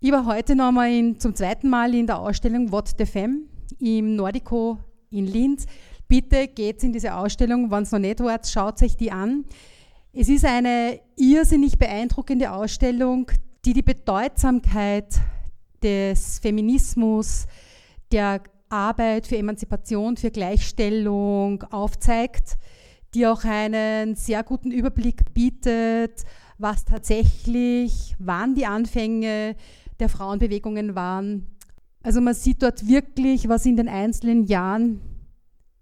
Ich 0.00 0.12
war 0.12 0.26
heute 0.26 0.54
nochmal 0.54 0.90
in, 0.92 1.18
zum 1.18 1.34
zweiten 1.34 1.68
Mal 1.68 1.94
in 1.94 2.06
der 2.06 2.18
Ausstellung 2.18 2.70
What 2.70 2.94
the 2.98 3.06
Femme 3.06 3.42
im 3.80 4.16
Nordico 4.16 4.78
in 5.10 5.26
Linz. 5.26 5.66
Bitte 6.06 6.48
geht 6.48 6.82
in 6.82 6.92
diese 6.92 7.14
Ausstellung, 7.14 7.70
wenn 7.70 7.82
es 7.82 7.92
noch 7.92 7.98
nicht 7.98 8.20
war, 8.20 8.38
schaut 8.44 8.82
euch 8.82 8.96
die 8.96 9.10
an. 9.10 9.46
Es 10.12 10.28
ist 10.28 10.44
eine 10.44 11.00
irrsinnig 11.16 11.78
beeindruckende 11.78 12.52
Ausstellung, 12.52 13.30
die 13.64 13.72
die 13.72 13.82
Bedeutsamkeit 13.82 15.14
des 15.82 16.38
Feminismus, 16.38 17.46
der 18.12 18.42
Arbeit 18.74 19.26
für 19.26 19.36
Emanzipation, 19.36 20.16
für 20.16 20.30
Gleichstellung 20.30 21.62
aufzeigt, 21.70 22.58
die 23.14 23.26
auch 23.26 23.44
einen 23.44 24.16
sehr 24.16 24.42
guten 24.42 24.72
Überblick 24.72 25.32
bietet, 25.32 26.24
was 26.58 26.84
tatsächlich, 26.84 28.14
wann 28.18 28.54
die 28.54 28.66
Anfänge 28.66 29.56
der 30.00 30.08
Frauenbewegungen 30.08 30.94
waren. 30.94 31.46
Also 32.02 32.20
man 32.20 32.34
sieht 32.34 32.62
dort 32.62 32.86
wirklich, 32.88 33.48
was 33.48 33.64
in 33.64 33.76
den 33.76 33.88
einzelnen 33.88 34.44
Jahren 34.44 35.00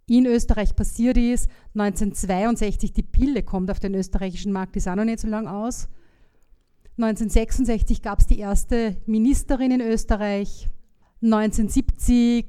in 0.06 0.26
Österreich 0.26 0.76
passiert 0.76 1.16
ist. 1.16 1.48
1962 1.74 2.92
die 2.92 3.02
Pille 3.02 3.42
kommt 3.42 3.70
auf 3.70 3.80
den 3.80 3.94
österreichischen 3.94 4.52
Markt, 4.52 4.76
ist 4.76 4.88
auch 4.88 4.94
noch 4.94 5.04
nicht 5.04 5.20
so 5.20 5.28
lang 5.28 5.46
aus. 5.46 5.88
1966 6.98 8.02
gab 8.02 8.20
es 8.20 8.26
die 8.26 8.38
erste 8.38 8.96
Ministerin 9.06 9.72
in 9.72 9.80
Österreich. 9.80 10.68
1970 11.22 12.46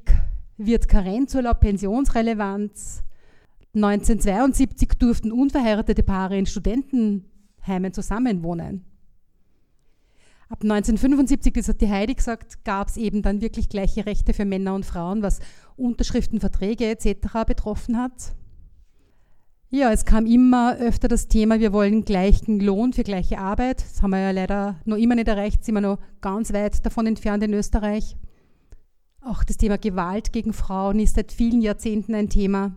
wird 0.57 0.88
Karenzurlaub 0.88 1.60
Pensionsrelevanz. 1.60 3.03
1972 3.75 4.89
durften 5.00 5.31
unverheiratete 5.31 6.03
Paare 6.03 6.38
in 6.38 6.45
Studentenheimen 6.45 7.93
zusammenwohnen. 7.93 8.86
Ab 10.50 10.62
1975, 10.62 11.53
das 11.53 11.67
hat 11.69 11.81
die 11.81 11.89
Heidi 11.89 12.13
gesagt, 12.13 12.63
gab 12.63 12.88
es 12.88 12.98
eben 12.98 13.24
dann 13.24 13.41
wirklich 13.41 13.69
gleiche 13.69 14.05
Rechte 14.05 14.33
für 14.33 14.45
Männer 14.45 14.75
und 14.75 14.86
Frauen, 14.86 15.24
was 15.24 15.39
Unterschriften, 15.75 16.39
Verträge 16.39 16.86
etc. 16.86 17.45
betroffen 17.48 17.98
hat. 17.98 18.36
Ja, 19.72 19.91
es 19.91 20.05
kam 20.05 20.27
immer 20.27 20.77
öfter 20.77 21.07
das 21.07 21.27
Thema, 21.27 21.60
wir 21.60 21.74
wollen 21.74 22.05
gleichen 22.05 22.60
Lohn 22.60 22.93
für 22.93 23.01
gleiche 23.01 23.39
Arbeit. 23.39 23.81
Das 23.81 24.03
haben 24.03 24.12
wir 24.12 24.19
ja 24.19 24.29
leider 24.29 24.75
noch 24.86 24.98
immer 24.98 25.15
nicht 25.15 25.27
erreicht, 25.27 25.65
sind 25.65 25.74
wir 25.74 25.81
noch 25.81 25.98
ganz 26.22 26.53
weit 26.53 26.86
davon 26.86 27.07
entfernt 27.07 27.41
in 27.41 27.55
Österreich. 27.55 28.15
Auch 29.25 29.45
das 29.45 29.55
Thema 29.55 29.77
Gewalt 29.77 30.33
gegen 30.33 30.51
Frauen 30.51 30.99
ist 30.99 31.15
seit 31.15 31.31
vielen 31.31 31.61
Jahrzehnten 31.61 32.13
ein 32.13 32.27
Thema. 32.27 32.75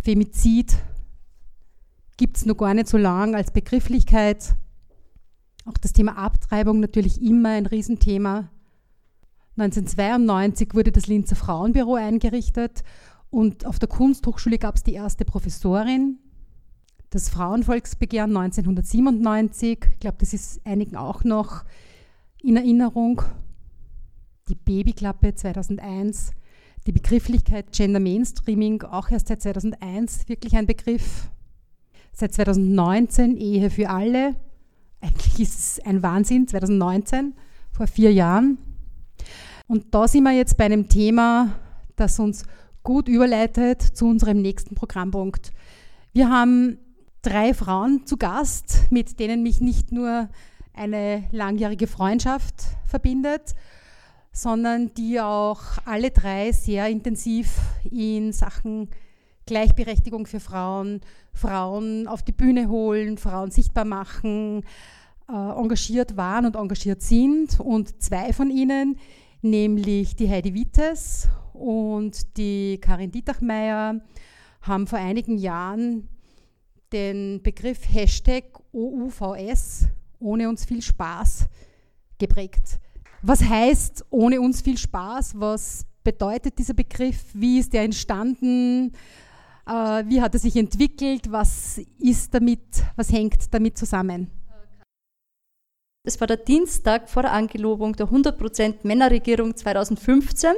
Femizid 0.00 0.76
gibt 2.16 2.36
es 2.36 2.46
noch 2.46 2.56
gar 2.56 2.74
nicht 2.74 2.86
so 2.86 2.96
lang 2.96 3.34
als 3.34 3.50
Begrifflichkeit. 3.50 4.54
Auch 5.64 5.78
das 5.78 5.92
Thema 5.92 6.16
Abtreibung 6.16 6.78
natürlich 6.78 7.20
immer 7.20 7.50
ein 7.50 7.66
Riesenthema. 7.66 8.50
1992 9.56 10.74
wurde 10.74 10.92
das 10.92 11.08
Linzer 11.08 11.34
Frauenbüro 11.34 11.96
eingerichtet 11.96 12.84
und 13.30 13.66
auf 13.66 13.80
der 13.80 13.88
Kunsthochschule 13.88 14.58
gab 14.58 14.76
es 14.76 14.84
die 14.84 14.94
erste 14.94 15.24
Professorin. 15.24 16.18
Das 17.10 17.28
Frauenvolksbegehren 17.28 18.36
1997, 18.36 19.78
ich 19.92 20.00
glaube, 20.00 20.18
das 20.20 20.32
ist 20.34 20.64
einigen 20.64 20.94
auch 20.94 21.24
noch 21.24 21.64
in 22.40 22.56
Erinnerung 22.56 23.22
die 24.48 24.54
Babyklappe 24.54 25.34
2001, 25.34 26.32
die 26.86 26.92
Begrifflichkeit 26.92 27.72
Gender 27.72 28.00
Mainstreaming 28.00 28.82
auch 28.82 29.10
erst 29.10 29.28
seit 29.28 29.42
2001 29.42 30.28
wirklich 30.28 30.56
ein 30.56 30.66
Begriff. 30.66 31.28
Seit 32.12 32.34
2019 32.34 33.36
Ehe 33.36 33.70
für 33.70 33.88
alle. 33.88 34.36
Eigentlich 35.00 35.40
ist 35.40 35.58
es 35.58 35.80
ein 35.86 36.02
Wahnsinn, 36.02 36.46
2019, 36.46 37.34
vor 37.70 37.86
vier 37.86 38.12
Jahren. 38.12 38.58
Und 39.66 39.94
da 39.94 40.06
sind 40.06 40.24
wir 40.24 40.32
jetzt 40.32 40.56
bei 40.56 40.64
einem 40.64 40.88
Thema, 40.88 41.56
das 41.96 42.18
uns 42.18 42.44
gut 42.82 43.08
überleitet 43.08 43.80
zu 43.80 44.06
unserem 44.06 44.42
nächsten 44.42 44.74
Programmpunkt. 44.74 45.52
Wir 46.12 46.28
haben 46.28 46.78
drei 47.22 47.54
Frauen 47.54 48.06
zu 48.06 48.16
Gast, 48.16 48.90
mit 48.90 49.18
denen 49.18 49.42
mich 49.42 49.60
nicht 49.60 49.92
nur 49.92 50.28
eine 50.74 51.24
langjährige 51.30 51.86
Freundschaft 51.86 52.54
verbindet, 52.86 53.54
sondern 54.32 54.92
die 54.94 55.20
auch 55.20 55.60
alle 55.84 56.10
drei 56.10 56.52
sehr 56.52 56.88
intensiv 56.88 57.58
in 57.90 58.32
Sachen 58.32 58.88
Gleichberechtigung 59.46 60.26
für 60.26 60.40
Frauen, 60.40 61.00
Frauen 61.34 62.06
auf 62.06 62.22
die 62.22 62.32
Bühne 62.32 62.68
holen, 62.68 63.18
Frauen 63.18 63.50
sichtbar 63.50 63.84
machen, 63.84 64.64
äh, 65.28 65.32
engagiert 65.32 66.16
waren 66.16 66.46
und 66.46 66.56
engagiert 66.56 67.02
sind. 67.02 67.60
Und 67.60 68.02
zwei 68.02 68.32
von 68.32 68.50
ihnen, 68.50 68.96
nämlich 69.42 70.16
die 70.16 70.30
Heidi 70.30 70.54
Wittes 70.54 71.28
und 71.52 72.36
die 72.36 72.78
Karin 72.80 73.10
Dietachmeier, 73.10 74.00
haben 74.62 74.86
vor 74.86 74.98
einigen 74.98 75.38
Jahren 75.38 76.08
den 76.92 77.42
Begriff 77.42 77.80
Hashtag 77.92 78.44
OUVS, 78.72 79.86
ohne 80.20 80.48
uns 80.48 80.64
viel 80.64 80.82
Spaß, 80.82 81.46
geprägt. 82.18 82.78
Was 83.24 83.40
heißt 83.40 84.04
ohne 84.10 84.40
uns 84.40 84.62
viel 84.62 84.76
Spaß? 84.76 85.34
Was 85.36 85.86
bedeutet 86.02 86.58
dieser 86.58 86.74
Begriff? 86.74 87.24
Wie 87.32 87.60
ist 87.60 87.72
er 87.72 87.84
entstanden? 87.84 88.92
Äh, 89.64 89.70
wie 90.06 90.20
hat 90.20 90.34
er 90.34 90.40
sich 90.40 90.56
entwickelt? 90.56 91.30
Was 91.30 91.80
ist 92.00 92.34
damit, 92.34 92.60
was 92.96 93.12
hängt 93.12 93.54
damit 93.54 93.78
zusammen? 93.78 94.28
Es 96.04 96.20
war 96.20 96.26
der 96.26 96.38
Dienstag 96.38 97.08
vor 97.08 97.22
der 97.22 97.32
Angelobung 97.32 97.94
der 97.94 98.08
100% 98.08 98.78
Männerregierung 98.82 99.54
2015. 99.54 100.54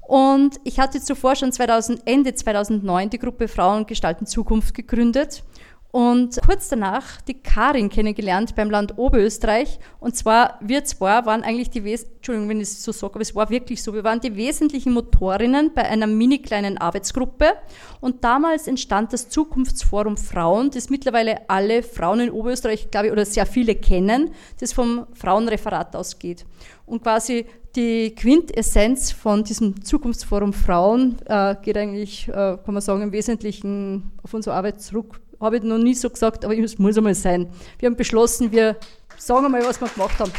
Und 0.00 0.60
ich 0.64 0.80
hatte 0.80 0.98
zuvor 0.98 1.36
schon 1.36 1.52
2000, 1.52 2.06
Ende 2.06 2.34
2009 2.34 3.10
die 3.10 3.18
Gruppe 3.18 3.48
Frauen 3.48 3.84
gestalten 3.84 4.24
Zukunft 4.24 4.72
gegründet 4.74 5.44
und 5.92 6.40
kurz 6.46 6.70
danach 6.70 7.20
die 7.20 7.34
Karin 7.34 7.90
kennengelernt 7.90 8.54
beim 8.56 8.70
Land 8.70 8.96
Oberösterreich. 8.96 9.78
Und 10.00 10.16
zwar, 10.16 10.58
wir 10.62 10.84
zwei 10.84 11.26
waren 11.26 11.42
eigentlich 11.42 11.68
die, 11.68 11.84
Wes 11.84 12.04
Entschuldigung, 12.04 12.48
wenn 12.48 12.62
ich 12.62 12.68
es 12.68 12.82
so 12.82 12.92
sage, 12.92 13.14
aber 13.14 13.20
es 13.20 13.34
war 13.34 13.50
wirklich 13.50 13.82
so, 13.82 13.92
wir 13.92 14.02
waren 14.02 14.18
die 14.18 14.34
wesentlichen 14.34 14.94
Motorinnen 14.94 15.74
bei 15.74 15.82
einer 15.82 16.06
mini 16.06 16.38
kleinen 16.38 16.78
Arbeitsgruppe. 16.78 17.52
Und 18.00 18.24
damals 18.24 18.68
entstand 18.68 19.12
das 19.12 19.28
Zukunftsforum 19.28 20.16
Frauen, 20.16 20.70
das 20.70 20.88
mittlerweile 20.88 21.48
alle 21.50 21.82
Frauen 21.82 22.20
in 22.20 22.30
Oberösterreich, 22.30 22.90
glaube 22.90 23.08
ich, 23.08 23.12
oder 23.12 23.26
sehr 23.26 23.44
viele 23.44 23.74
kennen, 23.74 24.30
das 24.60 24.72
vom 24.72 25.06
Frauenreferat 25.12 25.94
ausgeht. 25.94 26.46
Und 26.86 27.02
quasi 27.02 27.44
die 27.76 28.14
Quintessenz 28.14 29.12
von 29.12 29.44
diesem 29.44 29.84
Zukunftsforum 29.84 30.54
Frauen 30.54 31.16
äh, 31.26 31.54
geht 31.60 31.76
eigentlich, 31.76 32.28
äh, 32.28 32.32
kann 32.32 32.72
man 32.72 32.80
sagen, 32.80 33.02
im 33.02 33.12
Wesentlichen 33.12 34.10
auf 34.22 34.32
unsere 34.32 34.56
Arbeit 34.56 34.80
zurück 34.80 35.21
habe 35.42 35.56
ich 35.58 35.62
noch 35.62 35.78
nie 35.78 35.94
so 35.94 36.08
gesagt, 36.08 36.44
aber 36.44 36.56
es 36.56 36.78
muss 36.78 36.96
einmal 36.96 37.14
sein. 37.14 37.50
Wir 37.78 37.86
haben 37.86 37.96
beschlossen, 37.96 38.50
wir 38.52 38.76
sagen 39.18 39.44
einmal, 39.44 39.64
was 39.64 39.80
wir 39.80 39.88
gemacht 39.88 40.18
haben. 40.18 40.32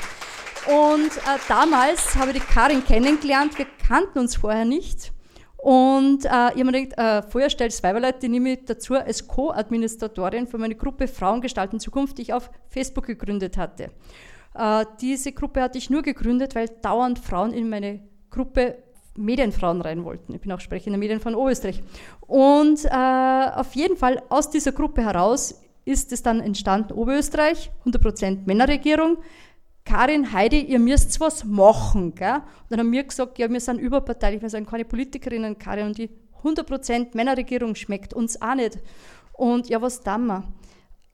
Und 0.66 1.18
äh, 1.18 1.40
damals 1.48 2.16
habe 2.16 2.32
ich 2.32 2.38
die 2.38 2.54
Karin 2.54 2.84
kennengelernt, 2.84 3.58
wir 3.58 3.68
kannten 3.88 4.20
uns 4.20 4.36
vorher 4.36 4.66
nicht. 4.66 5.12
Und 5.58 6.26
äh, 6.26 6.28
ich 6.28 6.32
habe 6.32 6.64
mir 6.66 6.86
gedacht, 6.86 7.26
äh, 7.26 7.30
Feuerstell 7.30 7.70
Weiberleute, 7.70 8.20
die 8.20 8.30
nehme 8.30 8.54
ich 8.54 8.66
dazu 8.66 8.96
als 8.96 9.28
Co-Administratorin 9.28 10.48
für 10.48 10.58
meine 10.58 10.76
Gruppe 10.76 11.08
Frauen 11.08 11.42
gestalten 11.42 11.80
Zukunft, 11.80 12.18
die 12.18 12.24
ich 12.24 12.34
auf 12.34 12.50
Facebook 12.70 13.06
gegründet 13.06 13.58
hatte. 13.58 13.90
Äh, 14.56 14.86
diese 15.00 15.32
Gruppe 15.32 15.62
hatte 15.62 15.78
ich 15.78 15.90
nur 15.90 16.02
gegründet, 16.02 16.56
weil 16.56 16.68
dauernd 16.82 17.20
Frauen 17.20 17.54
in 17.54 17.70
meine 17.70 18.02
Gruppe 18.30 18.78
Medienfrauen 19.16 19.82
rein 19.82 20.04
wollten. 20.06 20.34
Ich 20.34 20.42
bin 20.42 20.52
auch 20.52 20.60
sprechende 20.60 20.98
Medienfrauen 20.98 21.36
Oberösterreich. 21.36 21.82
Und 22.22 22.86
äh, 22.86 23.50
auf 23.56 23.76
jeden 23.76 23.98
Fall 23.98 24.22
aus 24.30 24.50
dieser 24.50 24.72
Gruppe 24.72 25.04
heraus 25.04 25.62
ist 25.86 26.12
es 26.12 26.24
dann 26.24 26.40
entstanden, 26.40 26.94
Oberösterreich, 26.94 27.72
100% 27.86 28.46
Männerregierung. 28.46 29.18
Karin, 29.86 30.32
Heidi, 30.32 30.62
ihr 30.62 30.80
müsst 30.80 31.20
was 31.20 31.44
machen. 31.44 32.16
Gell? 32.16 32.36
Und 32.36 32.44
dann 32.70 32.80
haben 32.80 32.92
wir 32.92 33.04
gesagt, 33.04 33.38
ja, 33.38 33.50
wir 33.50 33.60
sind 33.60 33.80
überparteilich, 33.80 34.42
wir 34.42 34.50
sind 34.50 34.70
keine 34.70 34.86
Politikerinnen, 34.86 35.58
Karin, 35.60 35.88
und 35.88 35.98
die 35.98 36.10
100% 36.44 37.16
Männerregierung 37.16 37.76
schmeckt 37.76 38.14
uns 38.14 38.42
auch 38.42 38.56
nicht. 38.56 38.80
Und 39.34 39.70
ja, 39.70 39.82
was 39.82 40.02
tun 40.02 40.28
wir? 40.28 40.44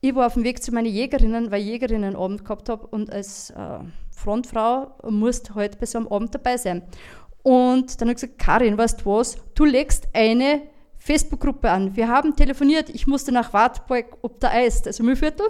Ich 0.01 0.15
war 0.15 0.27
auf 0.27 0.36
dem 0.36 0.44
Weg 0.44 0.63
zu 0.63 0.72
meinen 0.72 0.88
Jägerinnen, 0.88 1.51
weil 1.51 1.62
ich 1.62 1.68
Jägerinnen 1.68 2.15
Abend 2.15 2.46
gehabt 2.46 2.70
habe 2.70 2.88
und 2.88 3.12
als 3.12 3.50
äh, 3.50 3.79
Frontfrau 4.12 4.96
musste 5.10 5.56
halt 5.56 5.79
bei 5.79 5.86
so 5.86 5.98
einem 5.98 6.08
Abend 6.08 6.34
dabei 6.34 6.58
sein. 6.58 6.84
Und 7.43 8.00
dann 8.00 8.10
habe 8.10 8.15
ich 8.15 8.22
gesagt, 8.22 8.39
Karin, 8.39 8.77
weißt 8.77 9.01
du 9.01 9.05
was, 9.05 9.38
du 9.55 9.65
legst 9.65 10.08
eine 10.13 10.62
Facebook-Gruppe 10.98 11.69
an. 11.69 11.96
Wir 11.96 12.08
haben 12.08 12.36
telefoniert, 12.36 12.89
ich 12.89 13.08
musste 13.08 13.31
nach 13.31 13.53
Wartburg 13.53 14.17
ob 14.22 14.39
der 14.39 14.51
Eis, 14.51 14.86
also 14.86 15.03
Müllviertel. 15.03 15.48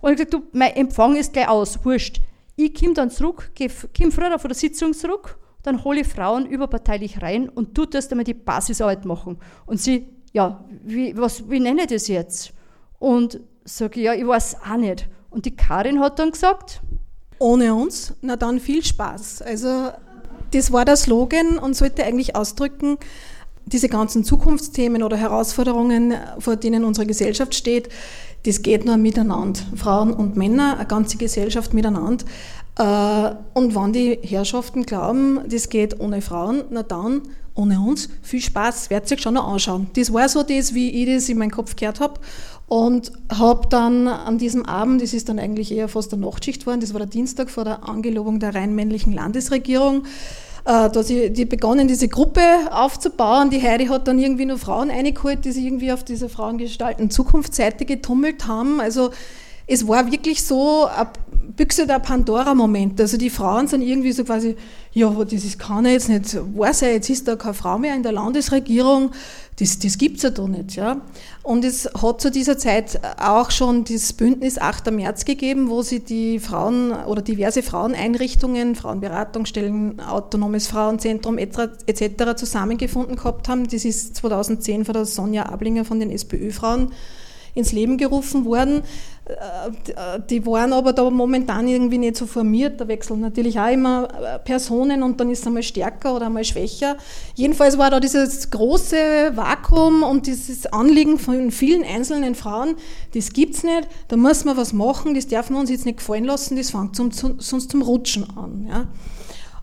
Und 0.00 0.10
ich 0.12 0.16
gesagt, 0.16 0.34
du, 0.34 0.42
mein 0.52 0.74
Empfang 0.74 1.16
ist 1.16 1.32
gleich 1.32 1.48
aus, 1.48 1.84
wurscht. 1.84 2.20
Ich 2.56 2.74
komme 2.74 2.94
dann 2.94 3.10
zurück, 3.10 3.52
komme 3.56 4.10
früher 4.10 4.38
von 4.38 4.48
der 4.48 4.56
Sitzung 4.56 4.94
zurück, 4.94 5.38
dann 5.62 5.84
hole 5.84 6.00
ich 6.00 6.06
Frauen 6.06 6.46
überparteilich 6.46 7.20
rein 7.20 7.48
und 7.48 7.76
du 7.76 7.84
tust 7.84 8.10
einmal 8.10 8.24
die 8.24 8.34
Basisarbeit 8.34 9.04
machen. 9.04 9.38
Und 9.66 9.80
sie, 9.80 10.08
ja, 10.32 10.64
wie, 10.84 11.16
was, 11.16 11.48
wie 11.50 11.60
nenne 11.60 11.82
ich 11.82 11.88
das 11.88 12.08
jetzt? 12.08 12.54
Und 12.98 13.40
sage 13.64 14.00
ja, 14.00 14.14
ich 14.14 14.26
weiß 14.26 14.62
auch 14.62 14.76
nicht. 14.76 15.08
Und 15.28 15.44
die 15.44 15.54
Karin 15.54 16.00
hat 16.00 16.18
dann 16.18 16.30
gesagt, 16.30 16.80
ohne 17.38 17.74
uns, 17.74 18.14
na 18.22 18.36
dann 18.36 18.58
viel 18.58 18.82
Spaß. 18.82 19.42
Also 19.42 19.90
das 20.52 20.72
war 20.72 20.84
der 20.84 20.96
Slogan 20.96 21.58
und 21.58 21.74
sollte 21.74 22.04
eigentlich 22.04 22.36
ausdrücken, 22.36 22.98
diese 23.66 23.88
ganzen 23.88 24.22
Zukunftsthemen 24.22 25.02
oder 25.02 25.16
Herausforderungen, 25.16 26.14
vor 26.38 26.56
denen 26.56 26.84
unsere 26.84 27.06
Gesellschaft 27.06 27.54
steht, 27.54 27.88
das 28.44 28.62
geht 28.62 28.84
nur 28.84 28.96
miteinander. 28.96 29.60
Frauen 29.74 30.12
und 30.12 30.36
Männer, 30.36 30.76
eine 30.76 30.86
ganze 30.86 31.16
Gesellschaft 31.16 31.74
miteinander. 31.74 32.24
Äh, 32.78 33.34
und 33.58 33.74
wenn 33.74 33.92
die 33.92 34.18
Herrschaften 34.22 34.86
glauben, 34.86 35.40
das 35.48 35.68
geht 35.68 35.98
ohne 35.98 36.22
Frauen, 36.22 36.62
na 36.70 36.84
dann 36.84 37.22
ohne 37.56 37.80
uns. 37.80 38.08
Viel 38.22 38.40
Spaß, 38.40 38.90
werdet 38.90 39.10
ihr 39.10 39.16
euch 39.16 39.22
schon 39.22 39.34
noch 39.34 39.48
anschauen. 39.48 39.88
Das 39.96 40.12
war 40.12 40.28
so 40.28 40.42
das, 40.42 40.74
wie 40.74 40.90
ich 40.90 41.12
das 41.12 41.28
in 41.28 41.38
meinem 41.38 41.50
Kopf 41.50 41.74
gehört 41.74 42.00
habe. 42.00 42.20
Und 42.68 43.12
habe 43.32 43.68
dann 43.68 44.08
an 44.08 44.38
diesem 44.38 44.64
Abend, 44.64 45.00
das 45.00 45.14
ist 45.14 45.28
dann 45.28 45.38
eigentlich 45.38 45.70
eher 45.70 45.88
fast 45.88 46.10
der 46.10 46.18
Nachtschicht 46.18 46.62
geworden, 46.62 46.80
das 46.80 46.92
war 46.92 46.98
der 46.98 47.08
Dienstag 47.08 47.48
vor 47.48 47.64
der 47.64 47.88
Angelobung 47.88 48.40
der 48.40 48.56
rein 48.56 48.74
männlichen 48.74 49.12
Landesregierung, 49.12 50.04
äh, 50.64 50.90
da 50.90 51.02
sie 51.04 51.30
die 51.30 51.44
begonnen, 51.44 51.86
diese 51.86 52.08
Gruppe 52.08 52.42
aufzubauen. 52.72 53.50
Die 53.50 53.62
Heidi 53.62 53.86
hat 53.86 54.08
dann 54.08 54.18
irgendwie 54.18 54.46
nur 54.46 54.58
Frauen 54.58 54.90
eingeholt, 54.90 55.44
die 55.44 55.52
sich 55.52 55.64
irgendwie 55.64 55.92
auf 55.92 56.02
dieser 56.02 56.28
Frauengestalten 56.28 57.08
Zukunftsseite 57.08 57.84
getummelt 57.84 58.48
haben. 58.48 58.80
Also 58.80 59.10
es 59.68 59.86
war 59.86 60.10
wirklich 60.10 60.44
so 60.44 60.86
eine 60.86 61.08
Büchse 61.56 61.86
der 61.86 61.98
Pandora-Moment. 61.98 63.00
Also 63.00 63.16
die 63.16 63.30
Frauen 63.30 63.68
sind 63.68 63.82
irgendwie 63.82 64.12
so 64.12 64.24
quasi, 64.24 64.56
ja, 64.92 65.10
das 65.10 65.32
ist, 65.32 65.58
kann 65.58 65.84
ja 65.84 65.92
jetzt 65.92 66.08
nicht 66.08 66.36
wahr 66.56 66.74
sein, 66.74 66.94
jetzt 66.94 67.10
ist 67.10 67.26
da 67.26 67.36
keine 67.36 67.54
Frau 67.54 67.78
mehr 67.78 67.94
in 67.94 68.02
der 68.02 68.12
Landesregierung 68.12 69.10
das, 69.58 69.78
das 69.78 69.96
gibt 69.96 70.18
es 70.18 70.22
ja 70.22 70.30
da 70.30 70.46
nicht. 70.46 70.76
Ja? 70.76 71.00
Und 71.42 71.64
es 71.64 71.88
hat 72.00 72.20
zu 72.20 72.30
dieser 72.30 72.58
Zeit 72.58 73.00
auch 73.18 73.50
schon 73.50 73.84
das 73.84 74.12
Bündnis 74.12 74.58
8. 74.58 74.90
März 74.90 75.24
gegeben, 75.24 75.70
wo 75.70 75.80
sie 75.80 76.00
die 76.00 76.38
Frauen 76.38 76.92
oder 76.92 77.22
diverse 77.22 77.62
Fraueneinrichtungen, 77.62 78.74
Frauenberatungsstellen, 78.74 80.00
autonomes 80.00 80.66
Frauenzentrum 80.66 81.38
etc. 81.38 82.36
zusammengefunden 82.36 83.16
gehabt 83.16 83.48
haben. 83.48 83.66
Das 83.66 83.86
ist 83.86 84.16
2010 84.16 84.84
von 84.84 84.92
der 84.92 85.06
Sonja 85.06 85.44
Ablinger 85.44 85.86
von 85.86 86.00
den 86.00 86.10
SPÖ-Frauen 86.10 86.92
ins 87.54 87.72
Leben 87.72 87.96
gerufen 87.96 88.44
worden. 88.44 88.82
Die 90.30 90.46
waren 90.46 90.72
aber 90.72 90.92
da 90.92 91.10
momentan 91.10 91.66
irgendwie 91.66 91.98
nicht 91.98 92.16
so 92.16 92.26
formiert. 92.26 92.80
Da 92.80 92.86
wechseln 92.86 93.20
natürlich 93.20 93.58
auch 93.58 93.70
immer 93.70 94.08
äh, 94.22 94.38
Personen 94.38 95.02
und 95.02 95.18
dann 95.20 95.30
ist 95.30 95.40
es 95.40 95.46
einmal 95.46 95.64
stärker 95.64 96.14
oder 96.14 96.26
einmal 96.26 96.44
schwächer. 96.44 96.96
Jedenfalls 97.34 97.76
war 97.76 97.90
da 97.90 97.98
dieses 97.98 98.50
große 98.50 99.32
Vakuum 99.34 100.04
und 100.04 100.28
dieses 100.28 100.66
Anliegen 100.66 101.18
von 101.18 101.50
vielen 101.50 101.82
einzelnen 101.82 102.36
Frauen, 102.36 102.76
das 103.14 103.32
gibt 103.32 103.56
es 103.56 103.64
nicht, 103.64 103.88
da 104.08 104.16
muss 104.16 104.44
man 104.44 104.56
was 104.56 104.72
machen, 104.72 105.14
das 105.14 105.26
dürfen 105.26 105.54
wir 105.54 105.60
uns 105.60 105.70
jetzt 105.70 105.86
nicht 105.86 105.98
gefallen 105.98 106.24
lassen, 106.24 106.56
das 106.56 106.70
fängt 106.70 106.94
sonst 106.94 107.70
zum 107.70 107.82
Rutschen 107.82 108.26
an. 108.36 108.66
Ja. 108.68 108.86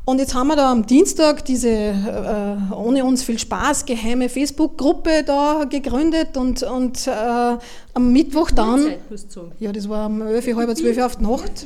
Und 0.06 0.20
jetzt 0.20 0.36
haben 0.36 0.48
wir 0.48 0.58
da 0.58 0.70
am 0.70 0.86
Dienstag 0.86 1.46
diese 1.46 1.70
äh, 1.70 2.74
ohne 2.74 3.06
uns 3.06 3.24
viel 3.24 3.40
Spaß 3.40 3.86
geheime 3.86 4.28
Facebook-Gruppe 4.28 5.24
da 5.26 5.64
gegründet 5.64 6.36
und, 6.36 6.62
und 6.64 7.08
äh, 7.08 7.12
am 7.94 8.12
Mittwoch 8.12 8.52
dann. 8.52 8.96
Ja, 9.60 9.72
das 9.72 9.88
war 9.88 10.08
um 10.08 10.22
11, 10.22 10.56
halb 10.58 10.76
zwölf 10.76 10.98
auf 10.98 11.16
die 11.16 11.24
Nacht. 11.24 11.66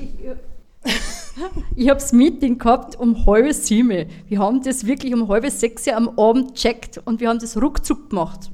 Ich 1.75 1.89
habe 1.89 1.99
das 1.99 2.13
Meeting 2.13 2.59
gehabt 2.59 2.99
um 2.99 3.25
halb 3.25 3.51
sieben. 3.53 4.07
Wir 4.27 4.39
haben 4.39 4.61
das 4.61 4.85
wirklich 4.85 5.15
um 5.15 5.27
halb 5.27 5.49
sechs 5.49 5.87
am 5.87 6.07
Abend 6.19 6.53
gecheckt 6.53 7.01
und 7.05 7.19
wir 7.19 7.29
haben 7.29 7.39
das 7.39 7.59
ruckzuck 7.59 8.11
gemacht. 8.11 8.51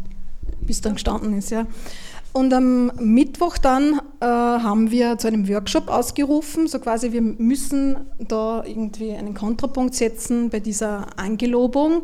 Bis 0.61 0.79
dann 0.79 0.93
gestanden 0.93 1.37
ist, 1.37 1.51
ja. 1.51 1.67
Und 2.33 2.51
am 2.51 2.87
Mittwoch 2.97 3.59
dann 3.59 4.01
äh, 4.19 4.25
haben 4.25 4.89
wir 4.89 5.19
zu 5.19 5.27
einem 5.27 5.47
Workshop 5.47 5.87
ausgerufen, 5.87 6.67
so 6.67 6.79
quasi, 6.79 7.11
wir 7.11 7.21
müssen 7.21 7.95
da 8.27 8.63
irgendwie 8.65 9.11
einen 9.11 9.35
Kontrapunkt 9.35 9.93
setzen 9.93 10.49
bei 10.49 10.59
dieser 10.59 11.05
Angelobung. 11.17 12.03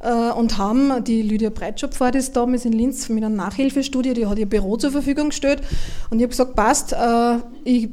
Äh, 0.00 0.30
und 0.32 0.58
haben, 0.58 1.04
die 1.04 1.22
Lydia 1.22 1.50
Breitschopf 1.50 2.00
war 2.00 2.10
das 2.10 2.32
damals 2.32 2.64
in 2.64 2.72
Linz 2.72 3.08
mit 3.08 3.22
einer 3.22 3.34
Nachhilfestudie, 3.34 4.14
die 4.14 4.26
hat 4.26 4.38
ihr 4.38 4.48
Büro 4.48 4.76
zur 4.76 4.90
Verfügung 4.90 5.30
gestellt. 5.30 5.62
Und 6.10 6.18
ich 6.18 6.24
habe 6.24 6.30
gesagt, 6.30 6.56
passt, 6.56 6.92
äh, 6.92 7.38
ich 7.62 7.88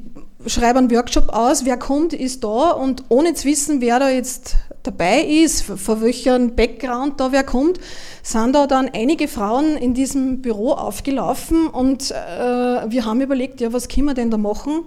schreibe 0.48 0.80
einen 0.80 0.92
Workshop 0.92 1.30
aus, 1.30 1.66
wer 1.66 1.78
kommt, 1.78 2.14
ist 2.14 2.44
da. 2.44 2.72
Und 2.72 3.06
ohne 3.10 3.34
zu 3.34 3.48
wissen, 3.48 3.82
wer 3.82 4.00
da 4.00 4.10
jetzt 4.10 4.56
dabei 4.86 5.22
ist, 5.22 5.64
von 5.64 6.02
welchem 6.02 6.56
Background 6.56 7.20
da 7.20 7.32
wer 7.32 7.44
kommt, 7.44 7.80
sind 8.24 8.54
da 8.54 8.68
dann 8.68 8.90
einige 8.94 9.28
Frauen 9.28 9.78
in 9.78 9.94
diesem 9.94 10.42
Büro 10.42 10.72
aufgelaufen 10.72 11.68
und 11.68 12.12
äh, 12.12 12.16
wir 12.16 13.06
haben 13.06 13.22
überlegt, 13.22 13.62
ja, 13.62 13.74
was 13.74 13.88
können 13.88 14.08
wir 14.08 14.14
denn 14.14 14.32
da 14.32 14.38
machen? 14.38 14.84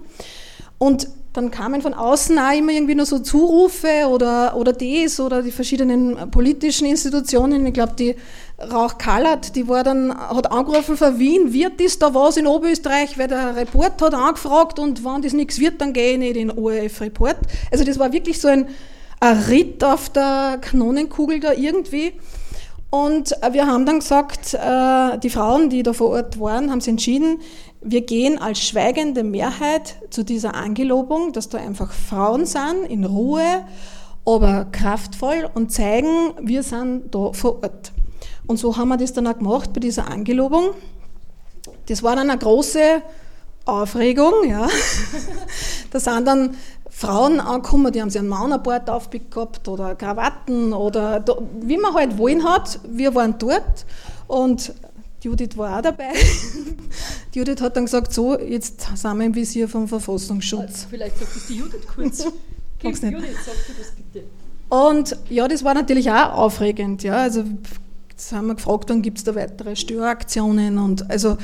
Und 0.77 1.09
dann 1.33 1.51
kamen 1.51 1.81
von 1.81 1.93
außen 1.93 2.39
auch 2.39 2.57
immer 2.57 2.71
irgendwie 2.71 2.95
nur 2.95 3.05
so 3.05 3.19
Zurufe 3.19 4.07
oder, 4.09 4.55
oder 4.55 4.73
das 4.73 5.19
oder 5.19 5.43
die 5.43 5.51
verschiedenen 5.51 6.31
politischen 6.31 6.87
Institutionen. 6.87 7.65
Ich 7.67 7.73
glaube, 7.73 7.93
die 7.99 8.15
Rauch 8.71 8.97
Kallert, 8.97 9.55
die 9.55 9.67
war 9.67 9.83
dann, 9.83 10.13
hat 10.17 10.51
angerufen 10.51 10.97
von 10.97 11.19
Wien, 11.19 11.53
wird 11.53 11.79
das 11.79 11.99
da 11.99 12.13
was 12.13 12.37
in 12.37 12.47
Oberösterreich, 12.47 13.17
weil 13.17 13.27
der 13.27 13.55
Report 13.55 14.01
hat 14.01 14.13
angefragt 14.13 14.79
und 14.79 15.05
wenn 15.05 15.21
das 15.21 15.33
nichts 15.33 15.59
wird, 15.59 15.79
dann 15.79 15.93
gehe 15.93 16.13
ich 16.13 16.17
nicht 16.17 16.35
in 16.35 16.47
den 16.47 16.57
ORF-Report. 16.57 17.37
Also 17.71 17.83
das 17.83 17.99
war 17.99 18.11
wirklich 18.11 18.41
so 18.41 18.47
ein, 18.47 18.67
ein 19.19 19.37
Ritt 19.43 19.83
auf 19.83 20.09
der 20.09 20.59
Kanonenkugel 20.61 21.39
da 21.39 21.53
irgendwie. 21.53 22.13
Und 22.89 23.35
wir 23.51 23.67
haben 23.67 23.85
dann 23.85 23.99
gesagt, 23.99 24.55
äh, 24.55 25.17
die 25.19 25.29
Frauen, 25.29 25.69
die 25.69 25.83
da 25.83 25.93
vor 25.93 26.09
Ort 26.09 26.39
waren, 26.39 26.71
haben 26.71 26.81
sich 26.81 26.89
entschieden, 26.89 27.39
wir 27.81 28.01
gehen 28.01 28.39
als 28.39 28.59
schweigende 28.59 29.23
Mehrheit 29.23 29.95
zu 30.09 30.23
dieser 30.23 30.55
Angelobung, 30.55 31.31
dass 31.31 31.49
da 31.49 31.59
einfach 31.59 31.91
Frauen 31.91 32.45
sind, 32.45 32.85
in 32.89 33.05
Ruhe, 33.05 33.65
aber 34.25 34.65
kraftvoll 34.71 35.49
und 35.53 35.71
zeigen, 35.71 36.33
wir 36.41 36.63
sind 36.63 37.13
da 37.13 37.31
vor 37.31 37.63
Ort. 37.63 37.91
Und 38.47 38.57
so 38.57 38.75
haben 38.75 38.89
wir 38.89 38.97
das 38.97 39.13
dann 39.13 39.27
auch 39.27 39.37
gemacht 39.37 39.71
bei 39.73 39.79
dieser 39.79 40.09
Angelobung. 40.09 40.71
Das 41.85 42.01
war 42.01 42.15
dann 42.15 42.29
eine 42.29 42.39
große 42.39 43.01
Aufregung, 43.65 44.33
ja. 44.47 44.67
da 45.91 45.99
sind 45.99 46.27
dann 46.27 46.55
Frauen 46.99 47.39
angekommen, 47.39 47.93
die 47.93 48.01
haben 48.01 48.09
sich 48.09 48.19
einen 48.19 48.27
Maunerbart 48.27 48.89
aufgehabt 48.89 49.69
oder 49.69 49.95
Krawatten 49.95 50.73
oder 50.73 51.23
wie 51.61 51.77
man 51.77 51.93
halt 51.93 52.17
wollen 52.17 52.43
hat. 52.43 52.77
Wir 52.89 53.15
waren 53.15 53.35
dort 53.39 53.85
und 54.27 54.73
Judith 55.21 55.55
war 55.55 55.77
auch 55.77 55.81
dabei. 55.81 56.11
Judith 57.33 57.61
hat 57.61 57.77
dann 57.77 57.85
gesagt, 57.85 58.13
so, 58.13 58.37
jetzt 58.37 58.85
sind 58.95 59.17
wir 59.17 59.25
im 59.25 59.33
Visier 59.33 59.69
vom 59.69 59.87
Verfassungsschutz. 59.87 60.61
Also 60.61 60.87
vielleicht 60.89 61.19
sagt 61.19 61.35
das 61.37 61.47
die 61.47 61.55
Judith 61.55 61.87
kurz. 61.87 62.19
Judith, 62.83 62.99
sag 62.99 63.13
du 63.15 63.73
das 63.77 63.91
bitte. 63.95 64.25
Und 64.67 65.15
ja, 65.29 65.47
das 65.47 65.63
war 65.63 65.75
natürlich 65.75 66.11
auch 66.11 66.33
aufregend. 66.33 67.03
Ja. 67.03 67.21
Also 67.21 67.45
haben 68.31 68.47
wir 68.47 68.55
gefragt, 68.55 68.85
wann 68.89 69.01
gibt 69.01 69.17
es 69.17 69.23
da 69.23 69.35
weitere 69.35 69.75
Störaktionen 69.75 70.77
und 70.77 71.09
also 71.09 71.37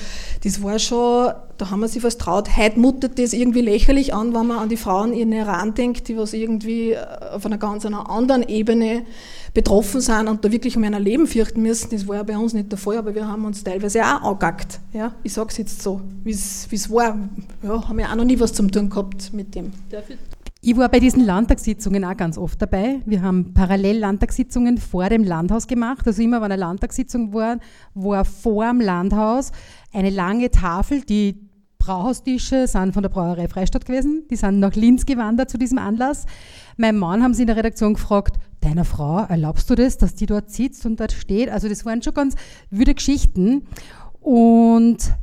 das 0.44 0.62
war 0.62 0.80
schon, 0.80 1.32
da 1.58 1.70
haben 1.70 1.80
wir 1.80 1.88
sich 1.88 2.04
was 2.04 2.18
traut. 2.18 2.58
Heute 2.58 2.80
mutet 2.80 3.18
das 3.20 3.34
irgendwie 3.34 3.62
lächerlich 3.62 4.14
an, 4.14 4.34
wenn 4.34 4.48
man 4.48 4.60
an 4.60 4.70
die 4.70 4.78
Frauen 4.78 5.14
in 5.14 5.32
Iran 5.32 5.74
denkt, 5.74 6.08
die 6.08 6.18
was 6.18 6.34
irgendwie 6.34 6.92
äh, 6.92 7.06
auf 7.34 7.46
einer 7.46 7.58
ganz 7.58 7.86
einer 7.86 8.10
anderen 8.10 8.48
Ebene 8.48 9.06
betroffen 9.54 10.02
sind 10.02 10.28
und 10.28 10.44
da 10.44 10.52
wirklich 10.52 10.76
um 10.78 10.84
ein 10.84 10.94
Leben 11.02 11.28
fürchten 11.28 11.62
müssen. 11.62 11.90
Das 11.92 12.08
war 12.08 12.18
ja 12.18 12.24
bei 12.24 12.38
uns 12.38 12.54
nicht 12.54 12.72
der 12.72 12.78
Fall, 12.78 12.98
aber 12.98 13.16
wir 13.16 13.28
haben 13.28 13.46
uns 13.46 13.64
teilweise 13.64 14.04
auch 14.04 14.22
angegackt. 14.22 14.80
Ja? 14.94 15.14
Ich 15.24 15.34
sage 15.34 15.50
es 15.50 15.58
jetzt 15.58 15.82
so, 15.82 16.02
wie 16.24 16.32
es 16.32 16.92
war. 16.92 17.18
Ja, 17.64 17.88
haben 17.88 17.98
wir 17.98 18.12
auch 18.12 18.16
noch 18.16 18.26
nie 18.26 18.40
was 18.40 18.54
zum 18.54 18.72
tun 18.72 18.90
gehabt 18.90 19.34
mit 19.34 19.56
dem. 19.56 19.72
Darf 19.90 20.10
ich 20.10 20.18
ich 20.68 20.76
war 20.76 20.90
bei 20.90 21.00
diesen 21.00 21.24
Landtagssitzungen 21.24 22.04
auch 22.04 22.18
ganz 22.18 22.40
oft 22.40 22.60
dabei. 22.60 23.00
Wir 23.06 23.22
haben 23.22 23.54
parallel 23.54 24.00
Landtagssitzungen 24.00 24.80
vor 24.80 25.08
dem 25.10 25.24
Landhaus 25.24 25.68
gemacht. 25.68 26.08
Also 26.08 26.24
immer, 26.24 26.38
wenn 26.38 26.52
eine 26.52 26.60
Landtagssitzung 26.60 27.36
war, 27.36 27.60
war 27.94 28.26
vor 28.26 28.66
dem 28.66 28.82
Landhaus 28.82 29.52
eine 29.94 30.10
lange 30.10 30.50
Tafel. 30.50 31.02
Die 31.02 31.48
Brauhaustische 31.78 32.66
sind 32.66 32.96
von 32.96 33.04
der 33.04 33.10
Brauerei 33.10 33.48
Freistadt 33.48 33.86
gewesen. 33.86 34.24
Die 34.32 34.36
sind 34.36 34.60
nach 34.60 34.74
Linz 34.74 35.06
gewandert 35.06 35.52
zu 35.52 35.60
diesem 35.60 35.78
Anlass. 35.78 36.26
Mein 36.78 36.98
Mann 36.98 37.22
haben 37.22 37.36
sie 37.36 37.44
in 37.44 37.48
der 37.48 37.58
Redaktion 37.58 37.94
gefragt, 37.94 38.40
deiner 38.62 38.86
Frau, 38.86 39.20
erlaubst 39.20 39.70
du 39.70 39.76
das, 39.76 40.00
dass 40.00 40.16
die 40.16 40.26
dort 40.26 40.50
sitzt 40.50 40.84
und 40.88 41.00
dort 41.00 41.12
steht? 41.12 41.50
Also 41.50 41.70
das 41.70 41.86
waren 41.86 42.02
schon 42.02 42.16
ganz 42.16 42.34
wüde 42.72 42.96
Geschichten. 42.96 43.68
Und 44.20 45.14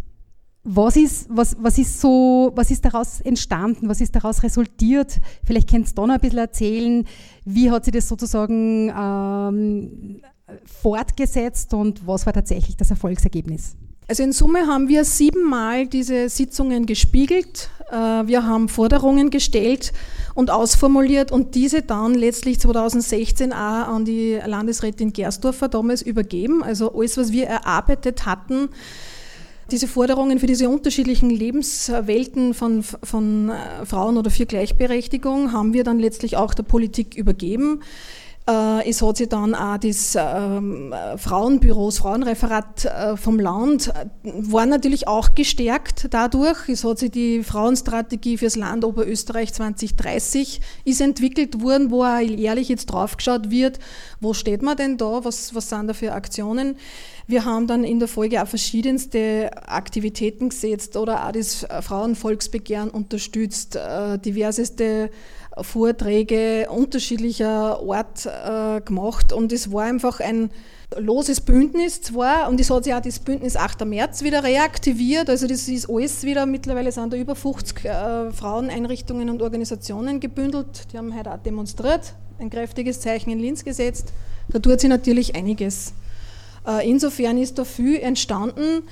was 0.64 0.96
ist, 0.96 1.27
was, 1.29 1.57
was, 1.61 1.79
ist 1.79 2.01
so, 2.01 2.53
was 2.55 2.70
ist 2.70 2.85
daraus 2.85 3.20
entstanden? 3.20 3.88
Was 3.88 4.01
ist 4.01 4.14
daraus 4.14 4.42
resultiert? 4.42 5.20
Vielleicht 5.44 5.68
kannst 5.68 5.98
du 5.98 6.03
da 6.03 6.07
noch 6.07 6.14
ein 6.14 6.20
bisschen 6.20 6.38
erzählen. 6.38 7.07
Wie 7.44 7.70
hat 7.70 7.85
sich 7.85 7.94
das 7.94 8.09
sozusagen 8.09 8.92
ähm, 8.96 10.20
fortgesetzt 10.64 11.75
und 11.75 12.07
was 12.07 12.27
war 12.27 12.33
tatsächlich 12.33 12.77
das 12.77 12.90
Erfolgsergebnis? 12.90 13.75
Also 14.09 14.22
in 14.22 14.33
Summe 14.33 14.66
haben 14.66 14.88
wir 14.88 15.05
siebenmal 15.05 15.87
diese 15.87 16.29
Sitzungen 16.29 16.87
gespiegelt. 16.87 17.70
Äh, 17.90 17.96
wir 17.96 18.44
haben 18.44 18.68
Forderungen 18.68 19.31
gestellt 19.31 19.92
und 20.35 20.51
ausformuliert 20.51 21.33
und 21.33 21.55
diese 21.55 21.83
dann 21.83 22.14
letztlich 22.14 22.61
2016 22.61 23.53
auch 23.53 23.57
an 23.57 24.05
die 24.05 24.40
Landesrätin 24.44 25.12
Gersdorfer 25.12 25.68
damals 25.68 26.03
übergeben. 26.03 26.62
Also 26.62 26.92
alles, 26.94 27.16
was 27.16 27.33
wir 27.33 27.46
erarbeitet 27.46 28.27
hatten, 28.27 28.68
diese 29.72 29.88
Forderungen 29.88 30.38
für 30.38 30.46
diese 30.46 30.68
unterschiedlichen 30.68 31.30
Lebenswelten 31.30 32.54
von, 32.54 32.82
von 32.82 33.48
äh, 33.48 33.87
Frauen 33.87 34.18
oder 34.18 34.30
für 34.30 34.46
Gleichberechtigung 34.46 35.52
haben 35.52 35.72
wir 35.72 35.82
dann 35.82 35.98
letztlich 35.98 36.37
auch 36.37 36.54
der 36.54 36.62
Politik 36.62 37.16
übergeben. 37.16 37.80
Äh, 38.48 38.88
es 38.88 39.00
hat 39.02 39.18
sich 39.18 39.28
dann 39.28 39.55
auch 39.55 39.78
das 39.78 40.16
ähm, 40.18 40.92
Frauenbüro, 41.16 41.87
das 41.87 41.98
Frauenreferat 41.98 42.85
äh, 42.85 43.16
vom 43.16 43.38
Land, 43.38 43.92
war 44.24 44.66
natürlich 44.66 45.07
auch 45.07 45.35
gestärkt 45.37 46.09
dadurch. 46.11 46.68
Es 46.68 46.83
hat 46.83 46.98
sich 46.98 47.12
die 47.12 47.44
Frauenstrategie 47.44 48.38
fürs 48.38 48.57
Land 48.57 48.85
Oberösterreich 48.85 49.52
2030 49.52 50.61
ist 50.85 51.00
entwickelt 51.00 51.62
worden, 51.62 51.92
wo 51.92 52.02
auch 52.02 52.18
jährlich 52.18 52.68
jetzt 52.68 52.87
draufgeschaut 52.87 53.50
wird, 53.50 53.78
wo 54.20 54.35
steht 54.35 54.62
man 54.62 54.76
denn 54.76 54.96
da, 54.96 55.24
was, 55.24 55.55
was 55.55 55.68
sind 55.68 55.87
da 55.87 55.94
für 55.94 56.12
Aktionen. 56.12 56.76
Wir 57.28 57.44
haben 57.44 57.68
dann 57.68 57.85
in 57.85 58.00
der 58.00 58.09
Folge 58.09 58.42
auch 58.42 58.48
verschiedenste 58.48 59.50
Aktivitäten 59.68 60.48
gesetzt 60.48 60.96
oder 60.96 61.28
auch 61.28 61.33
das 61.33 61.64
Frauenvolksbegehren 61.81 62.90
unterstützt, 62.90 63.76
äh, 63.76 64.18
diverseste 64.18 65.11
Vorträge 65.60 66.66
unterschiedlicher 66.70 67.80
Art 67.80 68.26
äh, 68.26 68.80
gemacht 68.80 69.32
und 69.32 69.52
es 69.52 69.70
war 69.70 69.84
einfach 69.84 70.20
ein 70.20 70.50
loses 70.98 71.40
Bündnis 71.40 72.02
zwar 72.02 72.48
und 72.48 72.60
es 72.60 72.70
hat 72.70 72.84
sich 72.84 72.94
auch 72.94 73.00
das 73.00 73.18
Bündnis 73.18 73.56
8. 73.56 73.84
März 73.84 74.22
wieder 74.22 74.44
reaktiviert, 74.44 75.28
also 75.28 75.46
das 75.46 75.68
ist 75.68 75.88
alles 75.88 76.22
wieder, 76.22 76.46
mittlerweile 76.46 76.92
sind 76.92 77.12
da 77.12 77.16
über 77.16 77.34
50 77.34 77.84
äh, 77.84 78.32
Fraueneinrichtungen 78.32 79.30
und 79.30 79.42
Organisationen 79.42 80.20
gebündelt, 80.20 80.92
die 80.92 80.98
haben 80.98 81.16
heute 81.16 81.32
auch 81.32 81.38
demonstriert, 81.38 82.14
ein 82.38 82.50
kräftiges 82.50 83.00
Zeichen 83.00 83.30
in 83.30 83.38
Linz 83.38 83.64
gesetzt, 83.64 84.12
da 84.48 84.58
tut 84.58 84.80
sich 84.80 84.90
natürlich 84.90 85.34
einiges. 85.34 85.92
Äh, 86.66 86.88
insofern 86.88 87.38
ist 87.38 87.58
da 87.58 87.64
viel 87.64 87.98
entstanden, 88.00 88.84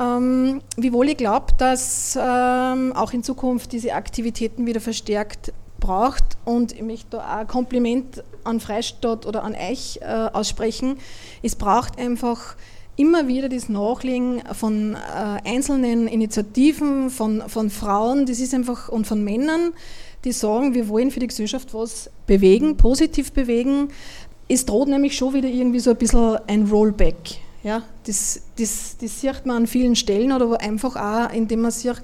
ähm, 0.00 0.62
wiewohl 0.76 1.10
ich 1.10 1.16
glaube, 1.16 1.46
dass 1.58 2.18
ähm, 2.20 2.92
auch 2.94 3.12
in 3.12 3.22
Zukunft 3.22 3.72
diese 3.72 3.94
Aktivitäten 3.94 4.66
wieder 4.66 4.80
verstärkt 4.80 5.52
braucht 5.82 6.24
und 6.44 6.72
ich 6.72 6.82
möchte 6.82 7.08
da 7.10 7.18
auch 7.18 7.40
ein 7.40 7.46
Kompliment 7.46 8.24
an 8.44 8.60
Freistadt 8.60 9.26
oder 9.26 9.44
an 9.44 9.54
euch 9.54 9.98
äh, 10.00 10.06
aussprechen. 10.32 10.96
Es 11.42 11.56
braucht 11.56 11.98
einfach 11.98 12.56
immer 12.96 13.28
wieder 13.28 13.48
das 13.48 13.68
Nachlegen 13.68 14.42
von 14.54 14.94
äh, 14.94 15.48
einzelnen 15.48 16.08
Initiativen, 16.08 17.10
von, 17.10 17.42
von 17.48 17.68
Frauen, 17.68 18.24
das 18.24 18.38
ist 18.38 18.54
einfach 18.54 18.88
und 18.88 19.06
von 19.06 19.22
Männern, 19.22 19.72
die 20.24 20.32
sagen, 20.32 20.74
wir 20.74 20.88
wollen 20.88 21.10
für 21.10 21.20
die 21.20 21.26
Gesellschaft 21.26 21.74
was 21.74 22.10
bewegen, 22.26 22.76
positiv 22.76 23.32
bewegen 23.32 23.88
es 24.52 24.66
droht 24.66 24.88
nämlich 24.88 25.16
schon 25.16 25.32
wieder 25.32 25.48
irgendwie 25.48 25.80
so 25.80 25.90
ein 25.90 25.96
bisschen 25.96 26.36
ein 26.46 26.66
Rollback. 26.66 27.16
Ja, 27.62 27.82
das, 28.06 28.42
das, 28.58 28.96
das 29.00 29.20
sieht 29.20 29.46
man 29.46 29.56
an 29.56 29.66
vielen 29.66 29.96
Stellen 29.96 30.32
oder 30.32 30.60
einfach 30.60 30.96
auch, 30.96 31.32
indem 31.32 31.62
man 31.62 31.70
sieht, 31.70 32.02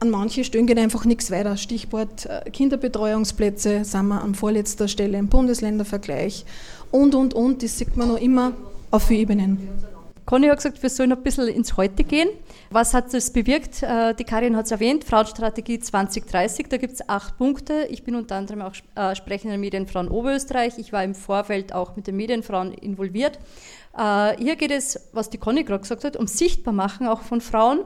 an 0.00 0.10
manchen 0.10 0.44
Stellen 0.44 0.66
geht 0.66 0.78
einfach 0.78 1.04
nichts 1.04 1.30
weiter. 1.30 1.56
Stichwort 1.56 2.26
äh, 2.26 2.50
Kinderbetreuungsplätze 2.50 3.84
sind 3.84 4.08
wir 4.08 4.22
an 4.22 4.34
vorletzter 4.34 4.88
Stelle 4.88 5.18
im 5.18 5.28
Bundesländervergleich 5.28 6.46
und, 6.90 7.14
und, 7.14 7.34
und. 7.34 7.62
Das 7.62 7.76
sieht 7.76 7.96
man 7.96 8.08
noch 8.08 8.16
immer 8.16 8.52
auf 8.90 9.04
vielen 9.04 9.20
Ebenen. 9.20 9.68
Conny 10.24 10.46
hat 10.46 10.58
gesagt, 10.58 10.82
wir 10.82 10.88
sollen 10.88 11.12
ein 11.12 11.22
bisschen 11.22 11.48
ins 11.48 11.76
Heute 11.76 12.04
gehen. 12.04 12.28
Was 12.70 12.94
hat 12.94 13.12
das 13.12 13.30
bewirkt? 13.30 13.82
Äh, 13.82 14.14
die 14.14 14.24
Karin 14.24 14.56
hat 14.56 14.66
es 14.66 14.70
erwähnt, 14.70 15.04
Frauenstrategie 15.04 15.80
2030, 15.80 16.68
da 16.68 16.76
gibt 16.78 16.94
es 16.94 17.08
acht 17.08 17.36
Punkte. 17.36 17.86
Ich 17.90 18.02
bin 18.02 18.14
unter 18.14 18.36
anderem 18.36 18.62
auch 18.62 18.74
äh, 18.94 19.14
sprechende 19.14 19.58
Medienfrauen 19.58 20.08
Oberösterreich. 20.08 20.78
Ich 20.78 20.92
war 20.94 21.04
im 21.04 21.14
Vorfeld 21.14 21.74
auch 21.74 21.96
mit 21.96 22.06
den 22.06 22.16
Medienfrauen 22.16 22.72
involviert. 22.72 23.38
Hier 23.92 24.54
geht 24.54 24.70
es, 24.70 25.08
was 25.12 25.30
die 25.30 25.38
Conny 25.38 25.64
gerade 25.64 25.80
gesagt 25.80 26.04
hat, 26.04 26.16
um 26.16 26.28
Sichtbarmachen 26.28 27.08
auch 27.08 27.22
von 27.22 27.40
Frauen. 27.40 27.80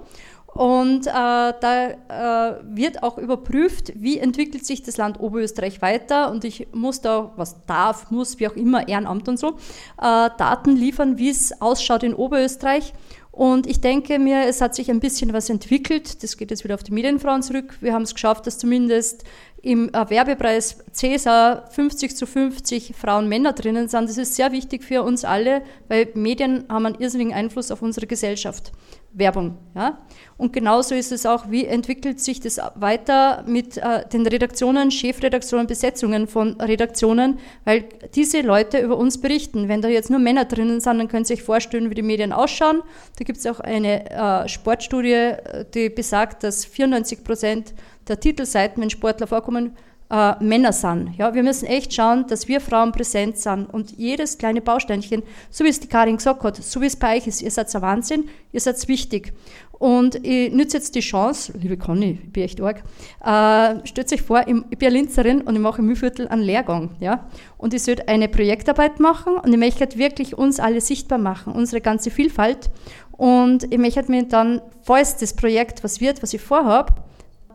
Und 0.54 1.08
äh, 1.08 1.10
da 1.10 1.88
äh, 1.90 2.60
wird 2.62 3.02
auch 3.02 3.18
überprüft, 3.18 3.92
wie 3.96 4.18
entwickelt 4.18 4.64
sich 4.64 4.82
das 4.84 4.96
Land 4.96 5.18
Oberösterreich 5.18 5.82
weiter. 5.82 6.30
Und 6.30 6.44
ich 6.44 6.68
muss 6.72 7.00
da, 7.00 7.32
was 7.34 7.66
darf, 7.66 8.12
muss, 8.12 8.38
wie 8.38 8.46
auch 8.46 8.54
immer, 8.54 8.86
Ehrenamt 8.86 9.28
und 9.28 9.36
so, 9.36 9.56
äh, 10.00 10.30
Daten 10.38 10.76
liefern, 10.76 11.18
wie 11.18 11.28
es 11.28 11.60
ausschaut 11.60 12.04
in 12.04 12.14
Oberösterreich. 12.14 12.94
Und 13.32 13.66
ich 13.66 13.80
denke 13.80 14.20
mir, 14.20 14.46
es 14.46 14.60
hat 14.60 14.76
sich 14.76 14.92
ein 14.92 15.00
bisschen 15.00 15.32
was 15.32 15.50
entwickelt. 15.50 16.22
Das 16.22 16.36
geht 16.36 16.52
jetzt 16.52 16.62
wieder 16.62 16.76
auf 16.76 16.84
die 16.84 16.92
Medienfrauen 16.92 17.42
zurück. 17.42 17.76
Wir 17.80 17.92
haben 17.92 18.02
es 18.02 18.14
geschafft, 18.14 18.46
dass 18.46 18.58
zumindest 18.58 19.24
im 19.60 19.90
Werbepreis 19.92 20.84
CESA 20.92 21.64
50 21.68 22.14
zu 22.14 22.26
50 22.26 22.94
Frauen 22.96 23.28
Männer 23.28 23.52
drinnen 23.52 23.88
sind. 23.88 24.08
Das 24.08 24.18
ist 24.18 24.36
sehr 24.36 24.52
wichtig 24.52 24.84
für 24.84 25.02
uns 25.02 25.24
alle, 25.24 25.62
weil 25.88 26.10
Medien 26.14 26.66
haben 26.68 26.86
einen 26.86 27.00
irrsinnigen 27.00 27.32
Einfluss 27.32 27.72
auf 27.72 27.82
unsere 27.82 28.06
Gesellschaft. 28.06 28.70
Werbung. 29.14 29.56
Ja? 29.74 29.98
Und 30.36 30.52
genauso 30.52 30.94
ist 30.94 31.12
es 31.12 31.24
auch, 31.24 31.50
wie 31.50 31.64
entwickelt 31.64 32.20
sich 32.20 32.40
das 32.40 32.60
weiter 32.74 33.44
mit 33.46 33.76
äh, 33.78 34.06
den 34.12 34.26
Redaktionen, 34.26 34.90
Chefredaktionen, 34.90 35.66
Besetzungen 35.66 36.26
von 36.26 36.60
Redaktionen, 36.60 37.38
weil 37.64 37.84
diese 38.14 38.40
Leute 38.40 38.78
über 38.78 38.96
uns 38.98 39.20
berichten. 39.20 39.68
Wenn 39.68 39.80
da 39.80 39.88
jetzt 39.88 40.10
nur 40.10 40.18
Männer 40.18 40.44
drinnen 40.44 40.80
sind, 40.80 40.98
dann 40.98 41.08
können 41.08 41.24
Sie 41.24 41.34
sich 41.34 41.44
vorstellen, 41.44 41.90
wie 41.90 41.94
die 41.94 42.02
Medien 42.02 42.32
ausschauen. 42.32 42.82
Da 43.18 43.24
gibt 43.24 43.38
es 43.38 43.46
auch 43.46 43.60
eine 43.60 44.10
äh, 44.10 44.48
Sportstudie, 44.48 45.32
die 45.74 45.88
besagt, 45.88 46.42
dass 46.42 46.64
94 46.64 47.24
Prozent 47.24 47.74
der 48.08 48.20
Titelseiten, 48.20 48.82
wenn 48.82 48.90
Sportler 48.90 49.26
vorkommen, 49.26 49.76
äh, 50.10 50.42
Männer 50.42 50.72
sind. 50.72 51.14
Ja, 51.16 51.34
wir 51.34 51.42
müssen 51.42 51.66
echt 51.66 51.94
schauen, 51.94 52.26
dass 52.28 52.48
wir 52.48 52.60
Frauen 52.60 52.92
präsent 52.92 53.38
sind 53.38 53.66
und 53.72 53.92
jedes 53.92 54.38
kleine 54.38 54.60
Bausteinchen, 54.60 55.22
so 55.50 55.64
wie 55.64 55.68
es 55.68 55.80
die 55.80 55.88
Karin 55.88 56.16
gesagt 56.16 56.42
hat, 56.44 56.56
so 56.56 56.80
wie 56.80 56.86
es 56.86 56.96
bei 56.96 57.16
euch 57.16 57.26
ist, 57.26 57.42
ihr 57.42 57.50
seid 57.50 57.74
ein 57.74 57.82
Wahnsinn, 57.82 58.28
ihr 58.52 58.60
seid 58.60 58.86
wichtig. 58.88 59.32
Und 59.72 60.24
ich 60.24 60.52
nütze 60.52 60.76
jetzt 60.76 60.94
die 60.94 61.00
Chance, 61.00 61.52
liebe 61.60 61.76
Conny, 61.76 62.20
ich 62.22 62.32
bin 62.32 62.44
echt 62.44 62.60
arg, 62.60 62.84
äh, 63.24 63.86
stellt 63.86 64.12
euch 64.12 64.22
vor, 64.22 64.44
ich 64.46 64.78
bin 64.78 64.92
Linzerin 64.92 65.40
und 65.42 65.56
ich 65.56 65.60
mache 65.60 65.80
im 65.80 65.86
Mühlviertel 65.86 66.28
einen 66.28 66.42
Lehrgang. 66.42 66.90
Ja? 67.00 67.28
Und 67.58 67.74
ich 67.74 67.82
sollte 67.82 68.08
eine 68.08 68.28
Projektarbeit 68.28 69.00
machen 69.00 69.34
und 69.36 69.52
ich 69.52 69.58
möchte 69.58 69.98
wirklich 69.98 70.38
uns 70.38 70.60
alle 70.60 70.80
sichtbar 70.80 71.18
machen, 71.18 71.52
unsere 71.52 71.80
ganze 71.80 72.10
Vielfalt. 72.10 72.70
Und 73.12 73.64
ich 73.72 73.78
möchte 73.78 74.10
mir 74.10 74.24
dann, 74.24 74.62
falls 74.82 75.16
das 75.16 75.34
Projekt 75.34 75.84
was 75.84 76.00
wird, 76.00 76.22
was 76.22 76.34
ich 76.34 76.40
vorhabe, 76.40 76.94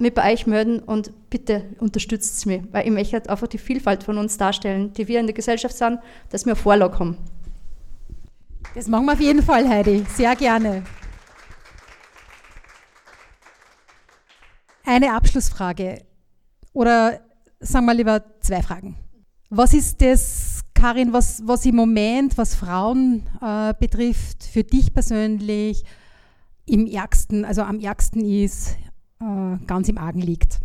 mich 0.02 0.14
bei 0.14 0.34
euch 0.34 0.48
melden 0.48 0.80
und 0.80 1.12
bitte 1.30 1.66
unterstützt 1.80 2.46
mich, 2.46 2.62
weil 2.72 2.86
ich 2.86 2.92
möchte 2.92 3.14
halt 3.14 3.30
einfach 3.30 3.48
die 3.48 3.58
Vielfalt 3.58 4.04
von 4.04 4.18
uns 4.18 4.38
darstellen, 4.38 4.94
die 4.94 5.08
wir 5.08 5.20
in 5.20 5.28
der 5.28 5.36
Gesellschaft 5.36 5.76
sind, 5.76 6.00
dass 6.30 6.46
wir 6.46 6.56
Vorlage 6.56 7.00
haben. 7.00 7.18
Das 8.76 8.88
machen 8.88 9.06
wir 9.06 9.14
auf 9.14 9.20
jeden 9.20 9.42
Fall, 9.42 9.68
Heidi. 9.68 10.06
Sehr 10.16 10.36
gerne. 10.36 10.84
Eine 14.86 15.14
Abschlussfrage 15.14 16.04
oder 16.74 17.20
sagen 17.60 17.86
wir 17.86 17.94
lieber 17.94 18.24
zwei 18.42 18.62
Fragen. 18.62 18.98
Was 19.50 19.74
ist 19.74 20.02
das, 20.02 20.62
Karin, 20.74 21.12
was, 21.12 21.42
was 21.46 21.66
im 21.66 21.76
Moment, 21.76 22.38
was 22.38 22.56
Frauen 22.56 23.28
äh, 23.42 23.74
betrifft, 23.80 24.44
für 24.44 24.64
dich 24.64 24.94
persönlich 24.94 25.84
im 26.66 26.86
ärgsten, 26.88 27.44
also 27.44 27.64
am 27.64 27.80
ärgsten 27.80 28.24
ist, 28.24 28.76
äh, 29.22 29.66
ganz 29.66 29.90
im 29.90 29.98
Argen 29.98 30.22
liegt? 30.22 30.60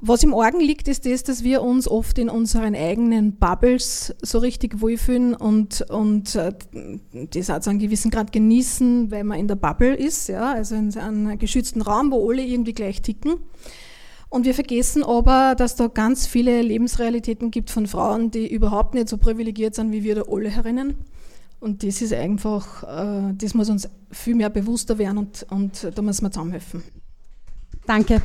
Was 0.00 0.22
im 0.22 0.32
Argen 0.32 0.60
liegt, 0.60 0.86
ist 0.86 1.06
das, 1.06 1.24
dass 1.24 1.42
wir 1.42 1.60
uns 1.60 1.88
oft 1.88 2.18
in 2.18 2.28
unseren 2.28 2.76
eigenen 2.76 3.36
Bubbles 3.36 4.14
so 4.22 4.38
richtig 4.38 4.80
wohlfühlen 4.80 5.34
und, 5.34 5.82
und 5.90 6.36
äh, 6.36 6.52
das 7.12 7.50
auch 7.50 7.58
zu 7.58 7.70
einem 7.70 7.80
gewissen 7.80 8.12
Grad 8.12 8.30
genießen, 8.30 9.10
weil 9.10 9.24
man 9.24 9.40
in 9.40 9.48
der 9.48 9.56
Bubble 9.56 9.96
ist, 9.96 10.28
ja, 10.28 10.52
also 10.52 10.76
in 10.76 10.96
einem 10.96 11.36
geschützten 11.38 11.82
Raum, 11.82 12.12
wo 12.12 12.30
alle 12.30 12.42
irgendwie 12.42 12.74
gleich 12.74 13.02
ticken. 13.02 13.38
Und 14.28 14.44
wir 14.44 14.54
vergessen 14.54 15.02
aber, 15.02 15.56
dass 15.56 15.74
da 15.74 15.88
ganz 15.88 16.28
viele 16.28 16.62
Lebensrealitäten 16.62 17.50
gibt 17.50 17.70
von 17.70 17.88
Frauen, 17.88 18.30
die 18.30 18.46
überhaupt 18.46 18.94
nicht 18.94 19.08
so 19.08 19.16
privilegiert 19.16 19.74
sind 19.74 19.90
wie 19.90 20.04
wir 20.04 20.14
da 20.14 20.22
alle 20.30 20.50
herinnen. 20.50 20.94
Und 21.58 21.82
das 21.82 22.02
ist 22.02 22.12
einfach, 22.12 22.84
äh, 22.84 23.34
das 23.34 23.54
muss 23.54 23.68
uns 23.68 23.88
viel 24.12 24.36
mehr 24.36 24.50
bewusster 24.50 24.96
werden 24.98 25.18
und, 25.18 25.44
und 25.50 25.90
da 25.92 26.02
müssen 26.02 26.24
wir 26.24 26.30
zusammenhelfen. 26.30 26.84
Danke. 27.88 28.20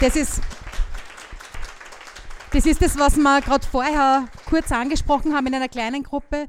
Das 0.00 0.16
ist 0.16 0.40
das, 2.50 2.66
ist 2.66 2.82
das 2.82 2.98
was 2.98 3.16
wir 3.16 3.40
gerade 3.42 3.64
vorher 3.64 4.24
kurz 4.44 4.72
angesprochen 4.72 5.36
haben 5.36 5.46
in 5.46 5.54
einer 5.54 5.68
kleinen 5.68 6.02
Gruppe. 6.02 6.48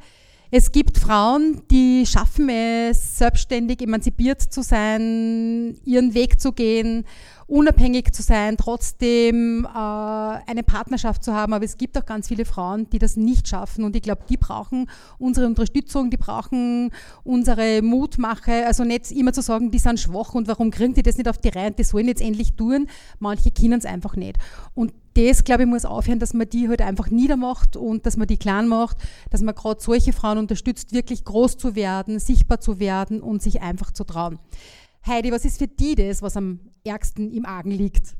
Es 0.51 0.71
gibt 0.71 0.97
Frauen, 0.97 1.61
die 1.69 2.05
schaffen 2.07 2.49
es, 2.49 3.19
selbstständig 3.19 3.81
emanzipiert 3.81 4.41
zu 4.41 4.63
sein, 4.63 5.77
ihren 5.85 6.15
Weg 6.15 6.41
zu 6.41 6.53
gehen 6.53 7.05
unabhängig 7.49 8.13
zu 8.13 8.21
sein, 8.21 8.57
trotzdem 8.57 9.65
äh, 9.65 9.69
eine 9.69 10.63
Partnerschaft 10.65 11.23
zu 11.23 11.33
haben. 11.33 11.53
Aber 11.53 11.65
es 11.65 11.77
gibt 11.77 11.97
auch 11.97 12.05
ganz 12.05 12.27
viele 12.27 12.45
Frauen, 12.45 12.89
die 12.91 12.99
das 12.99 13.17
nicht 13.17 13.47
schaffen. 13.47 13.83
Und 13.83 13.95
ich 13.95 14.03
glaube, 14.03 14.21
die 14.29 14.37
brauchen 14.37 14.89
unsere 15.17 15.47
Unterstützung, 15.47 16.11
die 16.11 16.17
brauchen 16.17 16.91
unsere 17.23 17.81
Mutmache. 17.81 18.67
Also 18.67 18.83
nicht 18.83 19.11
immer 19.11 19.33
zu 19.33 19.41
sagen, 19.41 19.71
die 19.71 19.79
sind 19.79 19.99
schwach 19.99 20.35
und 20.35 20.47
warum 20.47 20.69
kriegen 20.69 20.93
die 20.93 21.03
das 21.03 21.17
nicht 21.17 21.27
auf 21.27 21.39
die 21.39 21.49
Reihe 21.49 21.71
die 21.71 21.83
sollen 21.83 22.07
jetzt 22.07 22.21
endlich 22.21 22.53
tun. 22.53 22.87
Manche 23.17 23.51
können 23.51 23.79
es 23.79 23.85
einfach 23.85 24.15
nicht. 24.15 24.37
Und 24.75 24.93
das, 25.27 25.43
glaube 25.43 25.63
ich, 25.63 25.69
muss 25.69 25.85
aufhören, 25.85 26.19
dass 26.19 26.33
man 26.33 26.49
die 26.49 26.69
halt 26.69 26.81
einfach 26.81 27.09
niedermacht 27.09 27.75
und 27.75 28.05
dass 28.05 28.17
man 28.17 28.27
die 28.27 28.37
klein 28.37 28.67
macht, 28.67 28.97
dass 29.29 29.41
man 29.41 29.55
gerade 29.55 29.81
solche 29.81 30.13
Frauen 30.13 30.37
unterstützt, 30.37 30.93
wirklich 30.93 31.25
groß 31.25 31.57
zu 31.57 31.75
werden, 31.75 32.19
sichtbar 32.19 32.59
zu 32.61 32.79
werden 32.79 33.21
und 33.21 33.41
sich 33.41 33.61
einfach 33.61 33.91
zu 33.91 34.03
trauen. 34.03 34.39
Heidi, 35.05 35.31
was 35.31 35.45
ist 35.45 35.59
für 35.59 35.67
die 35.67 35.95
das, 35.95 36.21
was 36.21 36.37
am 36.37 36.59
ärgsten 36.83 37.31
im 37.31 37.45
Argen 37.45 37.71
liegt? 37.71 38.15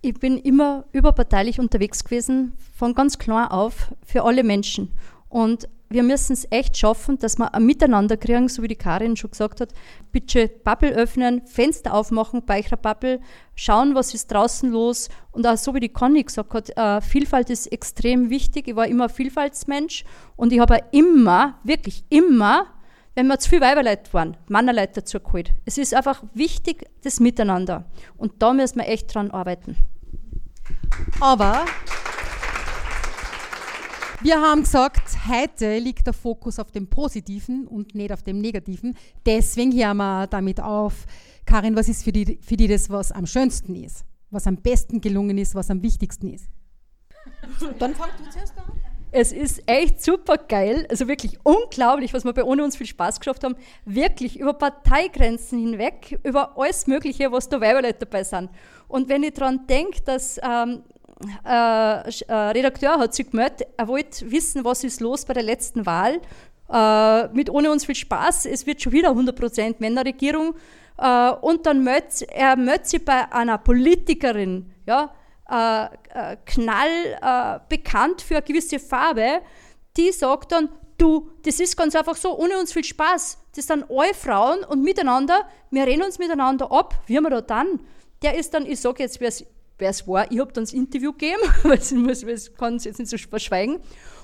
Ich 0.00 0.14
bin 0.14 0.36
immer 0.38 0.84
überparteilich 0.92 1.60
unterwegs 1.60 2.04
gewesen, 2.04 2.52
von 2.74 2.94
ganz 2.94 3.18
klein 3.18 3.48
auf, 3.48 3.92
für 4.04 4.24
alle 4.24 4.42
Menschen. 4.42 4.90
Und 5.28 5.68
wir 5.92 6.02
müssen 6.02 6.32
es 6.32 6.46
echt 6.50 6.76
schaffen, 6.76 7.18
dass 7.18 7.38
wir 7.38 7.54
ein 7.54 7.64
Miteinander 7.64 8.16
kriegen, 8.16 8.48
so 8.48 8.62
wie 8.62 8.68
die 8.68 8.76
Karin 8.76 9.16
schon 9.16 9.30
gesagt 9.30 9.60
hat. 9.60 9.72
Bitte 10.10 10.48
Bubble 10.48 10.90
öffnen, 10.90 11.46
Fenster 11.46 11.94
aufmachen 11.94 12.44
bei 12.44 12.64
eurer 12.64 12.76
Bubble, 12.76 13.20
schauen, 13.54 13.94
was 13.94 14.14
ist 14.14 14.30
draußen 14.30 14.70
los. 14.70 15.08
Und 15.30 15.46
auch 15.46 15.56
so 15.56 15.74
wie 15.74 15.80
die 15.80 15.88
Conny 15.88 16.22
gesagt 16.22 16.54
hat, 16.54 16.76
äh, 16.76 17.00
Vielfalt 17.00 17.50
ist 17.50 17.66
extrem 17.66 18.30
wichtig. 18.30 18.68
Ich 18.68 18.76
war 18.76 18.86
immer 18.86 19.08
Vielfaltsmensch 19.08 20.04
und 20.36 20.52
ich 20.52 20.60
habe 20.60 20.80
immer, 20.92 21.58
wirklich 21.64 22.04
immer 22.08 22.66
wenn 23.14 23.26
wir 23.26 23.38
zu 23.38 23.50
viele 23.50 23.60
Weiberleute 23.62 24.12
waren, 24.12 24.36
Männerleute 24.48 25.00
dazu 25.00 25.20
geholt. 25.20 25.52
Es 25.66 25.76
ist 25.76 25.94
einfach 25.94 26.22
wichtig, 26.32 26.88
das 27.02 27.20
Miteinander. 27.20 27.84
Und 28.16 28.42
da 28.42 28.52
müssen 28.52 28.78
wir 28.78 28.88
echt 28.88 29.14
dran 29.14 29.30
arbeiten. 29.30 29.76
Aber 31.20 31.64
wir 34.22 34.40
haben 34.40 34.62
gesagt, 34.62 35.02
heute 35.28 35.78
liegt 35.78 36.06
der 36.06 36.12
Fokus 36.12 36.58
auf 36.58 36.70
dem 36.70 36.86
Positiven 36.88 37.66
und 37.66 37.94
nicht 37.94 38.12
auf 38.12 38.22
dem 38.22 38.40
Negativen. 38.40 38.96
Deswegen 39.26 39.72
hören 39.72 39.96
wir 39.96 40.26
damit 40.28 40.60
auf. 40.60 41.06
Karin, 41.44 41.74
was 41.74 41.88
ist 41.88 42.04
für 42.04 42.12
die, 42.12 42.38
für 42.40 42.56
die 42.56 42.68
das, 42.68 42.88
was 42.88 43.10
am 43.10 43.26
schönsten 43.26 43.74
ist? 43.74 44.04
Was 44.30 44.46
am 44.46 44.56
besten 44.56 45.00
gelungen 45.00 45.38
ist, 45.38 45.54
was 45.54 45.70
am 45.70 45.82
wichtigsten 45.82 46.32
ist? 46.32 46.46
Dann 47.78 47.94
fang 47.94 48.10
du 48.18 48.30
zuerst 48.30 48.56
an. 48.56 48.64
Es 49.14 49.30
ist 49.30 49.62
echt 49.66 50.02
super 50.02 50.38
geil, 50.38 50.86
also 50.88 51.06
wirklich 51.06 51.38
unglaublich, 51.42 52.14
was 52.14 52.24
wir 52.24 52.32
bei 52.32 52.44
Ohne 52.44 52.64
uns 52.64 52.76
viel 52.76 52.86
Spaß 52.86 53.20
geschafft 53.20 53.44
haben. 53.44 53.56
Wirklich 53.84 54.40
über 54.40 54.54
Parteigrenzen 54.54 55.58
hinweg, 55.58 56.18
über 56.22 56.56
alles 56.56 56.86
Mögliche, 56.86 57.30
was 57.30 57.50
da 57.50 57.60
Weiberleute 57.60 58.06
dabei 58.06 58.24
sind. 58.24 58.48
Und 58.88 59.10
wenn 59.10 59.22
ich 59.22 59.34
daran 59.34 59.66
denke, 59.66 60.00
dass 60.00 60.40
ähm, 60.42 60.84
äh, 61.44 62.08
äh, 62.08 62.34
Redakteur 62.34 62.98
hat 62.98 63.14
sich 63.14 63.30
gemeldet, 63.30 63.66
er 63.76 63.88
wollte 63.88 64.30
wissen, 64.30 64.64
was 64.64 64.84
ist 64.84 65.00
los 65.00 65.24
bei 65.24 65.34
der 65.34 65.42
letzten 65.42 65.86
Wahl. 65.86 66.20
Äh, 66.70 67.28
mit 67.34 67.50
Ohne 67.50 67.70
uns 67.70 67.84
viel 67.84 67.94
Spaß, 67.94 68.46
es 68.46 68.66
wird 68.66 68.82
schon 68.82 68.92
wieder 68.92 69.10
100% 69.10 69.76
Männerregierung. 69.78 70.54
Äh, 70.98 71.30
und 71.40 71.66
dann 71.66 71.84
meldet 71.84 72.22
er 72.30 72.56
meldet 72.56 72.86
sich 72.86 73.04
bei 73.04 73.30
einer 73.32 73.58
Politikerin, 73.58 74.72
ja, 74.86 75.12
äh, 75.50 75.84
äh, 75.84 76.36
knall 76.46 76.88
äh, 77.20 77.60
bekannt 77.68 78.22
für 78.22 78.36
eine 78.36 78.42
gewisse 78.42 78.78
Farbe, 78.78 79.42
die 79.96 80.10
sagt 80.12 80.52
dann, 80.52 80.70
du, 80.96 81.30
das 81.44 81.60
ist 81.60 81.76
ganz 81.76 81.94
einfach 81.94 82.16
so, 82.16 82.38
ohne 82.38 82.58
uns 82.58 82.72
viel 82.72 82.84
Spaß. 82.84 83.38
Das 83.54 83.66
sind 83.66 83.84
alle 83.90 84.14
Frauen 84.14 84.64
und 84.64 84.82
miteinander, 84.82 85.46
wir 85.70 85.86
reden 85.86 86.02
uns 86.02 86.18
miteinander 86.18 86.70
ab. 86.72 86.94
Wie 87.06 87.20
wir 87.20 87.28
da 87.28 87.40
dann? 87.42 87.80
Der 88.22 88.38
ist 88.38 88.54
dann, 88.54 88.64
ich 88.64 88.80
sage 88.80 89.02
jetzt, 89.02 89.20
wer 89.82 89.90
es 89.90 90.08
war, 90.08 90.30
ich 90.30 90.38
habe 90.38 90.52
dann 90.52 90.64
das 90.64 90.72
Interview 90.72 91.12
gegeben, 91.12 91.42
weil 91.64 91.78
ich 91.78 92.56
kann 92.56 92.76
es 92.76 92.84
jetzt 92.84 92.98
nicht 92.98 93.10
so 93.10 93.18
verschweigen. 93.18 93.80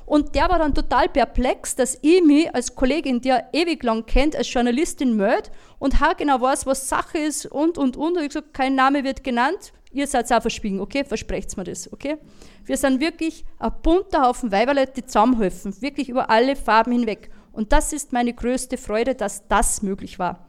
Und 0.07 0.35
der 0.35 0.49
war 0.49 0.59
dann 0.59 0.75
total 0.75 1.11
perplex, 1.11 1.77
dass 1.77 1.99
ich 2.01 2.23
mich 2.23 2.55
als 2.55 2.75
Kollegin, 2.75 3.21
die 3.21 3.29
er 3.29 3.51
ewig 3.53 3.83
lang 3.83 4.07
kennt, 4.07 4.35
als 4.35 4.51
Journalistin 4.51 5.17
melde 5.17 5.51
und 5.79 5.97
genau 6.17 6.41
weiß, 6.41 6.65
was 6.65 6.89
Sache 6.89 7.19
ist 7.19 7.45
und, 7.45 7.77
und, 7.77 7.99
und. 7.99 8.17
Und 8.17 8.23
ich 8.23 8.29
gesagt, 8.29 8.55
kein 8.55 8.75
Name 8.75 9.05
wird 9.05 9.23
genannt 9.23 9.73
ihr 9.93 10.07
seid 10.07 10.31
auch 10.33 10.43
verschwiegen, 10.43 10.81
okay? 10.81 11.05
Versprecht 11.05 11.57
mir 11.57 11.65
das, 11.65 11.93
okay? 11.93 12.19
Wir 12.65 12.77
sind 12.77 13.01
wirklich 13.01 13.45
ein 13.59 13.73
bunter 13.83 14.23
Haufen 14.23 14.53
Weiberle, 14.53 14.87
die 14.87 15.05
zusammenhelfen, 15.05 15.81
wirklich 15.81 16.09
über 16.09 16.31
alle 16.31 16.57
Farben 16.57 16.93
hinweg. 16.93 17.31
Und 17.53 17.73
das 17.73 17.93
ist 17.93 18.13
meine 18.13 18.33
größte 18.33 18.77
Freude, 18.77 19.15
dass 19.15 19.47
das 19.49 19.83
möglich 19.83 20.19
war. 20.19 20.48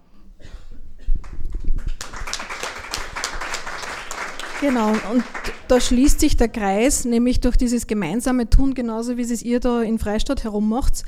Genau, 4.62 4.90
und 4.90 5.24
da 5.70 5.80
schließt 5.80 6.20
sich 6.20 6.36
der 6.36 6.50
Kreis, 6.50 7.06
nämlich 7.06 7.40
durch 7.40 7.56
dieses 7.56 7.88
gemeinsame 7.88 8.50
Tun, 8.50 8.74
genauso 8.74 9.16
wie 9.16 9.22
es 9.22 9.42
ihr 9.42 9.62
da 9.62 9.82
in 9.82 10.00
Freistadt 10.00 10.44
herummacht, 10.44 11.04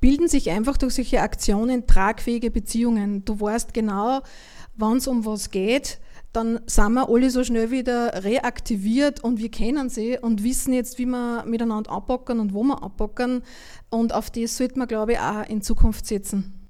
bilden 0.00 0.26
sich 0.26 0.50
einfach 0.50 0.76
durch 0.76 0.94
solche 0.94 1.20
Aktionen 1.20 1.86
tragfähige 1.86 2.50
Beziehungen. 2.50 3.24
Du 3.24 3.40
weißt 3.40 3.72
genau, 3.72 4.22
wann 4.74 4.96
es 4.96 5.06
um 5.06 5.24
was 5.24 5.52
geht, 5.52 6.00
dann 6.32 6.60
sind 6.66 6.94
wir 6.94 7.08
alle 7.08 7.30
so 7.30 7.44
schnell 7.44 7.70
wieder 7.70 8.24
reaktiviert 8.24 9.22
und 9.22 9.38
wir 9.38 9.50
kennen 9.52 9.88
sie 9.88 10.18
und 10.18 10.42
wissen 10.42 10.72
jetzt, 10.72 10.98
wie 10.98 11.06
wir 11.06 11.44
miteinander 11.46 11.90
abpacken 11.92 12.40
und 12.40 12.54
wo 12.54 12.64
wir 12.64 12.82
abpacken. 12.82 13.42
Und 13.88 14.12
auf 14.12 14.30
das 14.30 14.56
sollte 14.56 14.80
man, 14.80 14.88
glaube 14.88 15.12
ich, 15.12 15.18
auch 15.20 15.48
in 15.48 15.62
Zukunft 15.62 16.06
setzen. 16.06 16.68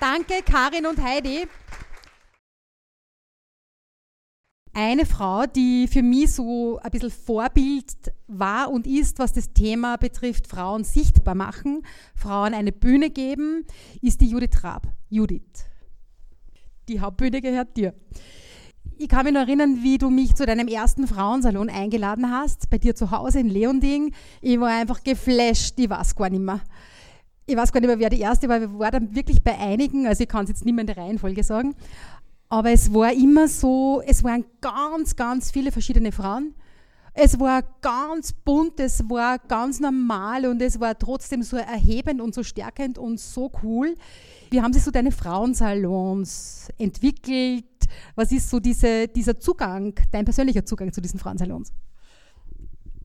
Danke, 0.00 0.42
Karin 0.44 0.86
und 0.86 1.00
Heidi. 1.02 1.46
Eine 4.78 5.06
Frau, 5.06 5.46
die 5.46 5.88
für 5.88 6.02
mich 6.02 6.32
so 6.32 6.78
ein 6.82 6.90
bisschen 6.90 7.10
Vorbild 7.10 7.94
war 8.26 8.70
und 8.70 8.86
ist, 8.86 9.18
was 9.18 9.32
das 9.32 9.54
Thema 9.54 9.96
betrifft, 9.96 10.48
Frauen 10.48 10.84
sichtbar 10.84 11.34
machen, 11.34 11.82
Frauen 12.14 12.52
eine 12.52 12.72
Bühne 12.72 13.08
geben, 13.08 13.64
ist 14.02 14.20
die 14.20 14.26
Judith 14.26 14.62
Raab. 14.62 14.86
Judith 15.08 15.64
die 16.88 17.00
Hauptbühne 17.00 17.40
gehört 17.40 17.76
dir. 17.76 17.94
ich 18.98 19.08
kann 19.08 19.24
mich 19.24 19.34
noch 19.34 19.40
erinnern, 19.40 19.82
wie 19.82 19.98
du 19.98 20.08
mich 20.08 20.34
zu 20.34 20.46
deinem 20.46 20.68
ersten 20.68 21.06
Frauensalon 21.06 21.68
eingeladen 21.68 22.30
hast, 22.30 22.70
bei 22.70 22.78
dir 22.78 22.94
zu 22.94 23.10
Hause 23.10 23.40
in 23.40 23.48
Leonding. 23.48 24.14
Ich 24.40 24.58
war 24.58 24.68
einfach 24.68 25.02
geflasht, 25.02 25.74
ich 25.78 25.90
weiß 25.90 26.14
gar 26.14 26.30
nicht 26.30 26.42
mehr. 26.42 26.60
Ich 27.48 27.56
weiß 27.56 27.72
gar 27.72 27.80
nicht 27.80 27.88
mehr, 27.88 27.98
wer 27.98 28.10
die 28.10 28.20
erste 28.20 28.48
war, 28.48 28.60
wir 28.60 28.78
waren 28.78 28.92
dann 28.92 29.14
wirklich 29.14 29.42
bei 29.42 29.56
einigen, 29.56 30.06
also 30.06 30.22
ich 30.22 30.28
kann 30.28 30.44
es 30.44 30.50
jetzt 30.50 30.64
nicht 30.64 30.74
mehr 30.74 30.82
in 30.82 30.88
der 30.88 30.96
Reihenfolge 30.96 31.44
sagen, 31.44 31.74
aber 32.48 32.70
es 32.70 32.92
war 32.92 33.12
immer 33.12 33.48
so, 33.48 34.02
es 34.06 34.22
waren 34.22 34.44
ganz, 34.60 35.16
ganz 35.16 35.50
viele 35.50 35.72
verschiedene 35.72 36.12
Frauen. 36.12 36.54
Es 37.18 37.40
war 37.40 37.62
ganz 37.80 38.32
bunt, 38.32 38.78
es 38.78 39.08
war 39.08 39.38
ganz 39.38 39.80
normal 39.80 40.44
und 40.44 40.60
es 40.60 40.78
war 40.78 40.98
trotzdem 40.98 41.42
so 41.42 41.56
erhebend 41.56 42.20
und 42.20 42.34
so 42.34 42.42
stärkend 42.42 42.98
und 42.98 43.18
so 43.18 43.50
cool. 43.62 43.94
Wie 44.50 44.60
haben 44.60 44.74
sich 44.74 44.82
so 44.82 44.90
deine 44.90 45.12
Frauensalons 45.12 46.68
entwickelt? 46.76 47.64
Was 48.14 48.32
ist 48.32 48.50
so 48.50 48.60
diese, 48.60 49.08
dieser 49.08 49.40
Zugang, 49.40 49.94
dein 50.12 50.26
persönlicher 50.26 50.66
Zugang 50.66 50.92
zu 50.92 51.00
diesen 51.00 51.18
Frauensalons? 51.18 51.72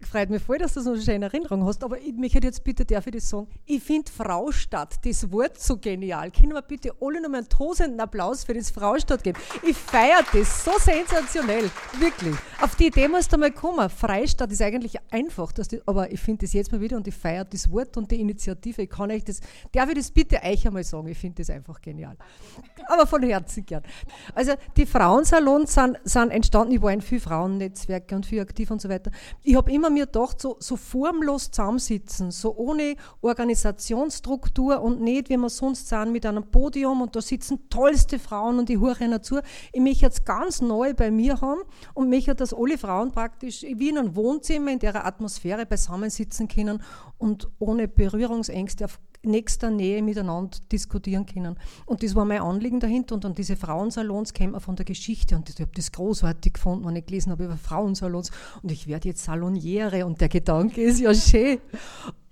Freut 0.05 0.29
mich 0.29 0.41
voll, 0.41 0.57
dass 0.57 0.73
du 0.73 0.81
so 0.81 0.91
eine 0.91 1.01
schöne 1.01 1.25
Erinnerung 1.25 1.65
hast, 1.65 1.83
aber 1.83 1.99
ich 1.99 2.13
möchte 2.13 2.39
jetzt 2.39 2.63
bitte, 2.63 2.85
darf 2.85 3.07
ich 3.07 3.13
das 3.13 3.29
sagen, 3.29 3.47
ich 3.65 3.81
finde 3.81 4.11
Fraustadt, 4.11 5.05
das 5.05 5.31
Wort 5.31 5.59
so 5.59 5.77
genial. 5.77 6.31
Können 6.31 6.53
wir 6.53 6.61
bitte 6.61 6.91
alle 7.01 7.21
nochmal 7.21 7.41
einen 7.41 7.49
tosenden 7.49 7.99
Applaus 7.99 8.43
für 8.43 8.53
das 8.53 8.71
Fraustadt 8.71 9.23
geben? 9.23 9.39
Ich 9.63 9.77
feiere 9.77 10.23
das 10.33 10.65
so 10.65 10.71
sensationell, 10.79 11.69
wirklich. 11.99 12.35
Auf 12.61 12.75
die 12.75 12.87
Idee 12.87 13.07
musst 13.07 13.31
du 13.31 13.37
mal 13.37 13.51
kommen. 13.51 13.89
Freistadt 13.89 14.51
ist 14.51 14.61
eigentlich 14.61 14.97
einfach, 15.11 15.51
die, 15.51 15.81
aber 15.85 16.11
ich 16.11 16.19
finde 16.19 16.45
das 16.45 16.53
jetzt 16.53 16.71
mal 16.71 16.81
wieder 16.81 16.97
und 16.97 17.07
ich 17.07 17.15
feiere 17.15 17.45
das 17.45 17.71
Wort 17.71 17.97
und 17.97 18.11
die 18.11 18.19
Initiative. 18.19 18.81
Ich 18.83 18.89
kann 18.89 19.11
euch 19.11 19.23
das, 19.23 19.39
darf 19.71 19.89
ich 19.89 19.95
das 19.95 20.11
bitte 20.11 20.41
euch 20.43 20.65
einmal 20.65 20.83
sagen? 20.83 21.07
Ich 21.07 21.17
finde 21.17 21.41
das 21.41 21.49
einfach 21.49 21.81
genial. 21.81 22.17
Aber 22.87 23.05
von 23.05 23.21
Herzen 23.23 23.65
gern. 23.65 23.83
Also 24.33 24.53
die 24.77 24.85
Frauensalons 24.85 25.73
sind, 25.73 25.99
sind 26.03 26.31
entstanden, 26.31 26.73
ich 26.73 26.81
war 26.81 26.91
in 26.91 27.01
vielen 27.01 27.21
Frauennetzwerken 27.21 28.17
und 28.17 28.25
viel 28.25 28.41
aktiv 28.41 28.71
und 28.71 28.81
so 28.81 28.89
weiter. 28.89 29.11
Ich 29.43 29.55
habe 29.55 29.71
immer 29.71 29.89
mir 29.91 30.05
gedacht, 30.05 30.41
so, 30.41 30.57
so 30.59 30.75
formlos 30.75 31.51
zusammensitzen, 31.51 32.31
so 32.31 32.55
ohne 32.55 32.95
Organisationsstruktur 33.21 34.81
und 34.81 35.01
nicht, 35.01 35.29
wie 35.29 35.37
wir 35.37 35.49
sonst 35.49 35.89
sind, 35.89 36.11
mit 36.11 36.25
einem 36.25 36.43
Podium 36.49 37.01
und 37.01 37.15
da 37.15 37.21
sitzen 37.21 37.69
tollste 37.69 38.19
Frauen 38.19 38.59
und 38.59 38.69
die 38.69 38.79
hören 38.79 39.11
dazu. 39.11 39.39
Ich 39.71 39.81
möchte 39.81 40.05
jetzt 40.05 40.25
ganz 40.25 40.61
neu 40.61 40.93
bei 40.93 41.11
mir 41.11 41.39
haben 41.41 41.61
und 41.93 42.09
möchte, 42.09 42.35
dass 42.35 42.53
alle 42.53 42.77
Frauen 42.77 43.11
praktisch 43.11 43.61
wie 43.63 43.89
in 43.89 43.97
einem 43.97 44.15
Wohnzimmer 44.15 44.71
in 44.71 44.79
der 44.79 45.05
Atmosphäre 45.05 45.65
beisammen 45.65 46.09
sitzen 46.09 46.47
können 46.47 46.81
und 47.17 47.49
ohne 47.59 47.87
Berührungsängste 47.87 48.85
auf 48.85 48.99
nächster 49.23 49.69
Nähe 49.69 50.01
miteinander 50.01 50.57
diskutieren 50.71 51.25
können. 51.25 51.57
Und 51.85 52.03
das 52.03 52.15
war 52.15 52.25
mein 52.25 52.41
Anliegen 52.41 52.79
dahinter. 52.79 53.15
Und 53.15 53.23
dann 53.23 53.35
diese 53.35 53.55
Frauensalons 53.55 54.33
kämen 54.33 54.59
von 54.59 54.75
der 54.75 54.85
Geschichte. 54.85 55.35
Und 55.35 55.49
ich 55.49 55.59
habe 55.59 55.71
das 55.75 55.91
großartig 55.91 56.53
gefunden, 56.53 56.85
wenn 56.85 56.95
ich 56.95 57.05
gelesen 57.05 57.31
habe 57.31 57.45
über 57.45 57.57
Frauensalons. 57.57 58.31
Und 58.61 58.71
ich 58.71 58.87
werde 58.87 59.09
jetzt 59.09 59.23
Saloniere. 59.23 60.05
Und 60.05 60.21
der 60.21 60.29
Gedanke 60.29 60.81
ist 60.81 60.99
ja 60.99 61.13
schön. 61.13 61.59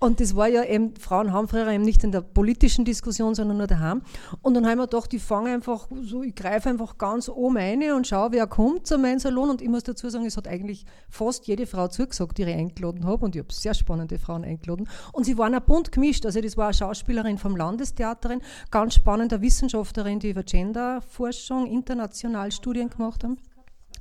Und 0.02 0.18
das 0.18 0.34
war 0.34 0.48
ja 0.48 0.64
eben, 0.64 0.96
Frauen 0.96 1.30
haben 1.30 1.46
früher 1.46 1.68
eben 1.68 1.84
nicht 1.84 2.02
in 2.04 2.10
der 2.10 2.22
politischen 2.22 2.86
Diskussion, 2.86 3.34
sondern 3.34 3.58
nur 3.58 3.66
daheim. 3.66 4.00
Und 4.40 4.54
dann 4.54 4.66
haben 4.66 4.78
wir 4.78 4.86
gedacht, 4.86 5.12
ich 5.12 5.22
fange 5.22 5.52
einfach 5.52 5.88
so, 6.02 6.22
ich 6.22 6.34
greife 6.34 6.70
einfach 6.70 6.96
ganz 6.96 7.28
oben 7.28 7.58
rein 7.58 7.92
und 7.92 8.06
schaue, 8.06 8.32
wer 8.32 8.46
kommt 8.46 8.86
zu 8.86 8.96
meinem 8.96 9.18
Salon. 9.18 9.50
Und 9.50 9.60
ich 9.60 9.68
muss 9.68 9.82
dazu 9.82 10.08
sagen, 10.08 10.24
es 10.24 10.38
hat 10.38 10.48
eigentlich 10.48 10.86
fast 11.10 11.46
jede 11.46 11.66
Frau 11.66 11.88
zugesagt, 11.88 12.38
die 12.38 12.44
ich 12.44 12.48
eingeladen 12.48 13.04
habe. 13.04 13.22
Und 13.26 13.36
ich 13.36 13.42
habe 13.42 13.52
sehr 13.52 13.74
spannende 13.74 14.18
Frauen 14.18 14.42
eingeladen. 14.42 14.88
Und 15.12 15.24
sie 15.24 15.36
waren 15.36 15.54
auch 15.54 15.60
bunt 15.60 15.92
gemischt. 15.92 16.24
Also 16.24 16.40
das 16.40 16.56
war 16.56 16.68
eine 16.68 16.74
Schauspielerin 16.74 17.36
vom 17.36 17.54
Landestheaterin, 17.54 18.40
ganz 18.70 18.94
spannende 18.94 19.42
Wissenschaftlerin, 19.42 20.18
die 20.18 20.30
über 20.30 20.44
Genderforschung 20.44 21.66
international 21.66 22.52
Studien 22.52 22.88
gemacht 22.88 23.22
haben. 23.22 23.36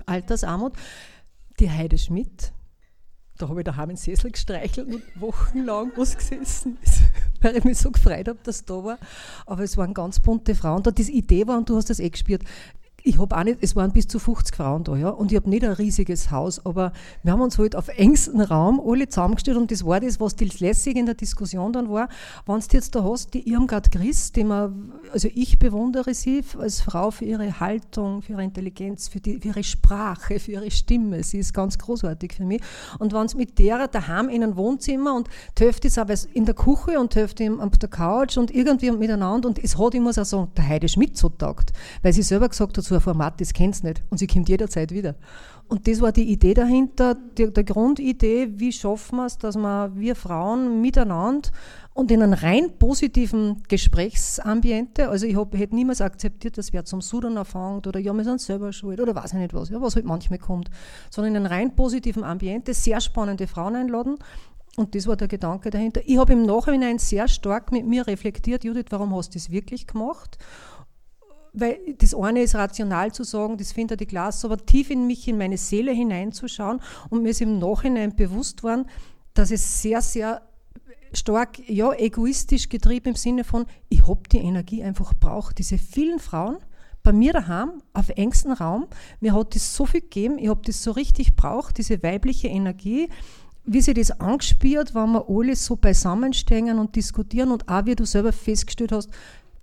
Altersarmut. 0.06 0.72
Die 1.60 1.70
Heide 1.70 1.98
Schmidt, 1.98 2.54
da 3.40 3.48
habe 3.48 3.62
ich 3.62 3.66
daheim 3.66 3.90
einen 3.90 3.98
Sessel 3.98 4.32
gestreichelt 4.32 4.88
und 4.94 5.02
wochenlang 5.16 5.92
ausgesessen, 5.96 6.78
weil 7.42 7.56
ich 7.56 7.64
mich 7.64 7.78
so 7.78 7.90
gefreut 7.90 8.28
habe, 8.28 8.40
dass 8.44 8.66
da 8.66 8.84
war. 8.84 9.00
Aber 9.46 9.64
es 9.64 9.78
waren 9.78 9.94
ganz 9.94 10.20
bunte 10.20 10.54
Frauen 10.56 10.84
da. 10.84 10.92
Die 10.92 11.10
Idee 11.10 11.48
war, 11.48 11.58
und 11.58 11.70
du 11.70 11.78
hast 11.78 11.90
das 11.90 12.00
eh 12.00 12.10
gespürt, 12.10 12.44
ich 13.04 13.20
habe 13.20 13.36
auch 13.38 13.44
nicht, 13.44 13.60
es 13.62 13.76
waren 13.76 13.92
bis 13.92 14.08
zu 14.08 14.20
50 14.20 14.56
Frauen 14.56 14.84
da, 14.84 14.96
ja, 14.96 15.10
und 15.10 15.32
ich 15.32 15.38
habe 15.38 15.50
nicht 15.50 15.64
ein 15.64 15.72
riesiges 15.72 16.32
Haus, 16.32 16.66
aber 16.66 16.92
wir 17.24 17.32
haben 17.32 17.42
uns 17.42 17.58
halt 17.58 17.76
auf 17.76 17.88
engstem 17.90 18.42
Raum 18.42 18.82
alle 18.86 19.08
zusammengestellt 19.08 19.58
und 19.58 19.72
das 19.72 19.86
war 19.86 20.00
das, 20.00 20.20
was 20.20 20.36
das 20.36 20.60
lässig 20.60 20.98
in 20.98 21.06
der 21.06 21.16
Diskussion 21.16 21.74
dann 21.74 21.90
war. 21.90 22.10
Wenn 22.46 22.60
du 22.60 22.66
jetzt 22.72 22.96
da 22.96 23.04
hast, 23.04 23.34
die 23.34 23.50
Irmgard 23.50 23.92
Christ, 23.92 24.36
die 24.36 24.44
man, 24.44 24.94
also 25.12 25.28
ich 25.34 25.60
bewundere 25.60 26.14
sie 26.14 26.44
als 26.58 26.82
Frau 26.82 27.12
für 27.12 27.26
ihre 27.26 27.60
Haltung, 27.60 28.22
für 28.22 28.34
ihre 28.34 28.44
Intelligenz, 28.44 29.08
für, 29.08 29.20
die, 29.20 29.40
für 29.40 29.50
ihre 29.50 29.64
Sprache, 29.64 30.40
für 30.40 30.52
ihre 30.52 30.72
Stimme, 30.72 31.24
sie 31.24 31.40
ist 31.40 31.54
ganz 31.54 31.78
großartig 31.78 32.34
für 32.34 32.46
mich. 32.46 32.62
Und 33.00 33.14
wenn 33.14 33.26
es 33.26 33.36
mit 33.36 33.60
der 33.60 33.88
daheim 33.88 34.30
in 34.30 34.44
einem 34.44 34.56
Wohnzimmer 34.56 35.16
und 35.16 35.30
Hälfte 35.58 35.88
ist 35.88 35.98
aber 35.98 36.16
in 36.34 36.46
der 36.46 36.56
Küche 36.56 37.00
und 37.00 37.16
Hälfte 37.16 37.50
auf 37.60 37.78
der 37.78 37.90
Couch 37.90 38.38
und 38.38 38.52
irgendwie 38.52 38.92
miteinander 38.92 39.48
und 39.48 39.64
es 39.64 39.78
hat, 39.78 39.94
ich 39.94 40.02
muss 40.02 40.18
auch 40.18 40.26
sagen, 40.26 40.52
der 40.58 40.68
Heide 40.68 40.88
Schmidt 40.88 41.18
so 41.18 41.30
taugt, 41.30 41.72
weil 42.02 42.14
sie 42.14 42.24
selber 42.24 42.50
gesagt 42.50 42.78
hat, 42.78 42.84
so 42.90 42.96
ein 42.96 43.02
Format, 43.02 43.40
das 43.40 43.54
kennt 43.54 43.84
nicht 43.84 44.04
und 44.10 44.18
sie 44.18 44.28
kommt 44.28 44.50
jederzeit 44.50 44.92
wieder. 44.92 45.16
Und 45.68 45.88
das 45.88 46.02
war 46.02 46.12
die 46.12 46.32
Idee 46.32 46.56
dahinter, 46.56 47.16
die, 47.38 47.54
die 47.54 47.64
Grundidee, 47.66 48.50
wie 48.56 48.72
schaffen 48.72 49.18
wir 49.18 49.28
es, 49.28 49.38
dass 49.38 49.56
wir, 49.56 49.92
wir 49.96 50.16
Frauen 50.16 50.82
miteinander 50.82 51.50
und 51.94 52.12
in 52.12 52.24
einem 52.24 52.34
rein 52.34 52.78
positiven 52.80 53.62
Gesprächsambiente, 53.68 55.10
also 55.10 55.28
ich 55.28 55.36
hab, 55.36 55.56
hätte 55.56 55.76
niemals 55.76 56.02
akzeptiert, 56.02 56.58
dass 56.58 56.74
wer 56.74 56.86
zum 56.86 57.02
Sudan 57.02 57.38
anfängt 57.38 57.86
oder 57.86 58.00
ja, 58.00 58.14
wir 58.14 58.24
sind 58.24 58.42
selber 58.42 58.74
schuld 58.74 59.00
oder 59.00 59.14
weiß 59.14 59.34
ich 59.34 59.40
nicht 59.40 59.54
was, 59.54 59.70
ja, 59.70 59.80
was 59.80 59.96
halt 59.96 60.06
manchmal 60.06 60.40
kommt, 60.40 60.72
sondern 61.12 61.36
in 61.36 61.46
einem 61.46 61.52
rein 61.52 61.76
positiven 61.76 62.24
Ambiente 62.24 62.74
sehr 62.74 63.00
spannende 63.00 63.46
Frauen 63.46 63.76
einladen 63.76 64.18
und 64.76 64.96
das 64.96 65.08
war 65.08 65.18
der 65.18 65.28
Gedanke 65.28 65.72
dahinter. 65.72 66.02
Ich 66.06 66.18
habe 66.18 66.34
im 66.34 66.44
Nachhinein 66.44 67.00
sehr 67.00 67.28
stark 67.28 67.72
mit 67.72 67.86
mir 67.86 68.08
reflektiert, 68.08 68.64
Judith, 68.64 68.86
warum 68.92 69.14
hast 69.16 69.36
du 69.36 69.38
das 69.38 69.52
wirklich 69.52 69.88
gemacht? 69.88 70.38
Weil 71.60 71.80
das 71.98 72.14
eine 72.14 72.42
ist 72.42 72.56
rational 72.56 73.12
zu 73.12 73.24
sagen, 73.24 73.58
das 73.58 73.72
findet 73.72 74.00
die 74.00 74.08
Glas, 74.08 74.44
aber 74.46 74.58
tief 74.58 74.90
in 74.90 75.08
mich, 75.08 75.28
in 75.28 75.38
meine 75.38 75.58
Seele 75.58 75.92
hineinzuschauen 75.92 76.82
und 77.10 77.24
mir 77.24 77.30
ist 77.30 77.42
im 77.42 77.60
Nachhinein 77.60 78.16
bewusst 78.16 78.64
worden, 78.64 78.86
dass 79.34 79.52
es 79.52 79.82
sehr, 79.82 80.02
sehr 80.02 80.42
stark, 81.14 81.60
ja, 81.68 81.92
egoistisch 81.94 82.70
getrieben 82.70 83.10
im 83.10 83.16
Sinne 83.16 83.44
von, 83.44 83.66
ich 83.90 84.08
habe 84.08 84.22
die 84.32 84.40
Energie 84.40 84.84
einfach 84.84 85.14
braucht. 85.14 85.58
Diese 85.58 85.78
vielen 85.78 86.20
Frauen, 86.20 86.58
bei 87.04 87.14
mir 87.14 87.34
daheim, 87.34 87.82
auf 87.94 88.10
engstem 88.10 88.52
Raum, 88.52 88.88
mir 89.20 89.34
hat 89.34 89.56
das 89.56 89.76
so 89.76 89.86
viel 89.86 90.02
gegeben, 90.02 90.38
ich 90.38 90.50
habe 90.50 90.62
das 90.66 90.84
so 90.84 90.92
richtig 90.92 91.36
braucht, 91.36 91.78
diese 91.78 92.04
weibliche 92.04 92.50
Energie, 92.50 93.10
wie 93.66 93.82
sie 93.82 93.94
das 93.94 94.12
angespürt, 94.20 94.96
wenn 94.96 95.12
wir 95.12 95.26
alle 95.30 95.56
so 95.56 95.76
beisammenstehen 95.76 96.80
und 96.80 96.96
diskutieren 96.96 97.52
und 97.52 97.70
auch 97.70 97.86
wie 97.86 97.96
du 97.96 98.06
selber 98.06 98.34
festgestellt 98.34 98.92
hast, 98.92 99.10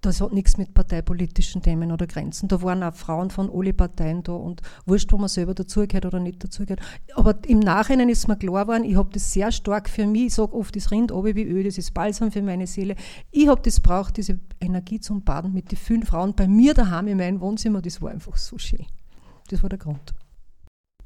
das 0.06 0.20
hat 0.20 0.32
nichts 0.32 0.56
mit 0.56 0.72
parteipolitischen 0.72 1.62
Themen 1.62 1.92
oder 1.92 2.06
Grenzen. 2.06 2.48
Da 2.48 2.62
waren 2.62 2.82
auch 2.82 2.94
Frauen 2.94 3.30
von 3.30 3.50
alle 3.52 3.72
Parteien 3.72 4.22
da 4.22 4.32
und 4.32 4.62
wurscht, 4.86 5.12
wo 5.12 5.18
man 5.18 5.28
selber 5.28 5.54
dazugehört 5.54 6.06
oder 6.06 6.20
nicht 6.20 6.42
dazugehört. 6.42 6.80
Aber 7.14 7.34
im 7.46 7.58
Nachhinein 7.58 8.08
ist 8.08 8.28
mir 8.28 8.36
klar 8.36 8.64
geworden, 8.64 8.84
ich 8.84 8.96
habe 8.96 9.10
das 9.12 9.32
sehr 9.32 9.50
stark 9.52 9.88
für 9.88 10.06
mich, 10.06 10.26
ich 10.26 10.34
sage 10.34 10.54
oft, 10.54 10.74
das 10.76 10.90
Rind 10.90 11.12
oben 11.12 11.34
wie 11.34 11.44
Öl, 11.44 11.64
das 11.64 11.78
ist 11.78 11.92
Balsam 11.92 12.30
für 12.30 12.42
meine 12.42 12.66
Seele. 12.66 12.94
Ich 13.30 13.48
habe 13.48 13.60
das 13.62 13.80
braucht, 13.80 14.16
diese 14.16 14.38
Energie 14.60 15.00
zum 15.00 15.24
Baden 15.24 15.52
mit 15.52 15.70
den 15.70 15.78
vielen 15.78 16.04
Frauen 16.04 16.34
bei 16.34 16.46
mir 16.46 16.72
daheim 16.72 17.08
in 17.08 17.18
meinem 17.18 17.40
Wohnzimmer, 17.40 17.82
das 17.82 18.00
war 18.00 18.10
einfach 18.10 18.36
so 18.36 18.58
schön. 18.58 18.86
Das 19.48 19.62
war 19.62 19.68
der 19.68 19.78
Grund 19.78 20.14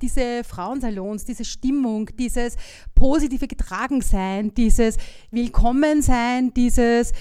diese 0.00 0.44
Frauensalons, 0.44 1.26
diese 1.26 1.44
Stimmung, 1.44 2.08
dieses 2.18 2.56
positive 2.94 3.46
Getragensein, 3.46 4.54
dieses 4.54 4.96
Willkommensein, 5.30 6.54
dieses 6.54 7.12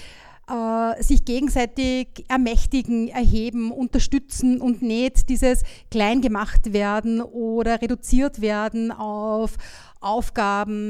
äh, 0.50 1.02
sich 1.02 1.24
gegenseitig 1.24 2.24
ermächtigen, 2.28 3.08
erheben, 3.08 3.70
unterstützen 3.70 4.60
und 4.60 4.82
nicht 4.82 5.28
dieses 5.28 5.62
klein 5.90 6.20
gemacht 6.20 6.72
werden 6.72 7.20
oder 7.22 7.80
reduziert 7.80 8.40
werden 8.40 8.90
auf 8.90 9.56
Aufgaben, 10.00 10.86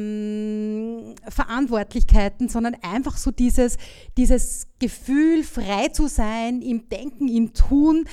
Verantwortlichkeiten, 1.28 2.48
sondern 2.48 2.76
einfach 2.80 3.16
so 3.16 3.32
dieses, 3.32 3.76
dieses 4.16 4.68
Gefühl, 4.78 5.42
frei 5.42 5.88
zu 5.88 6.06
sein 6.06 6.62
im 6.62 6.88
Denken, 6.88 7.26
im 7.26 7.52
Tun, 7.52 8.04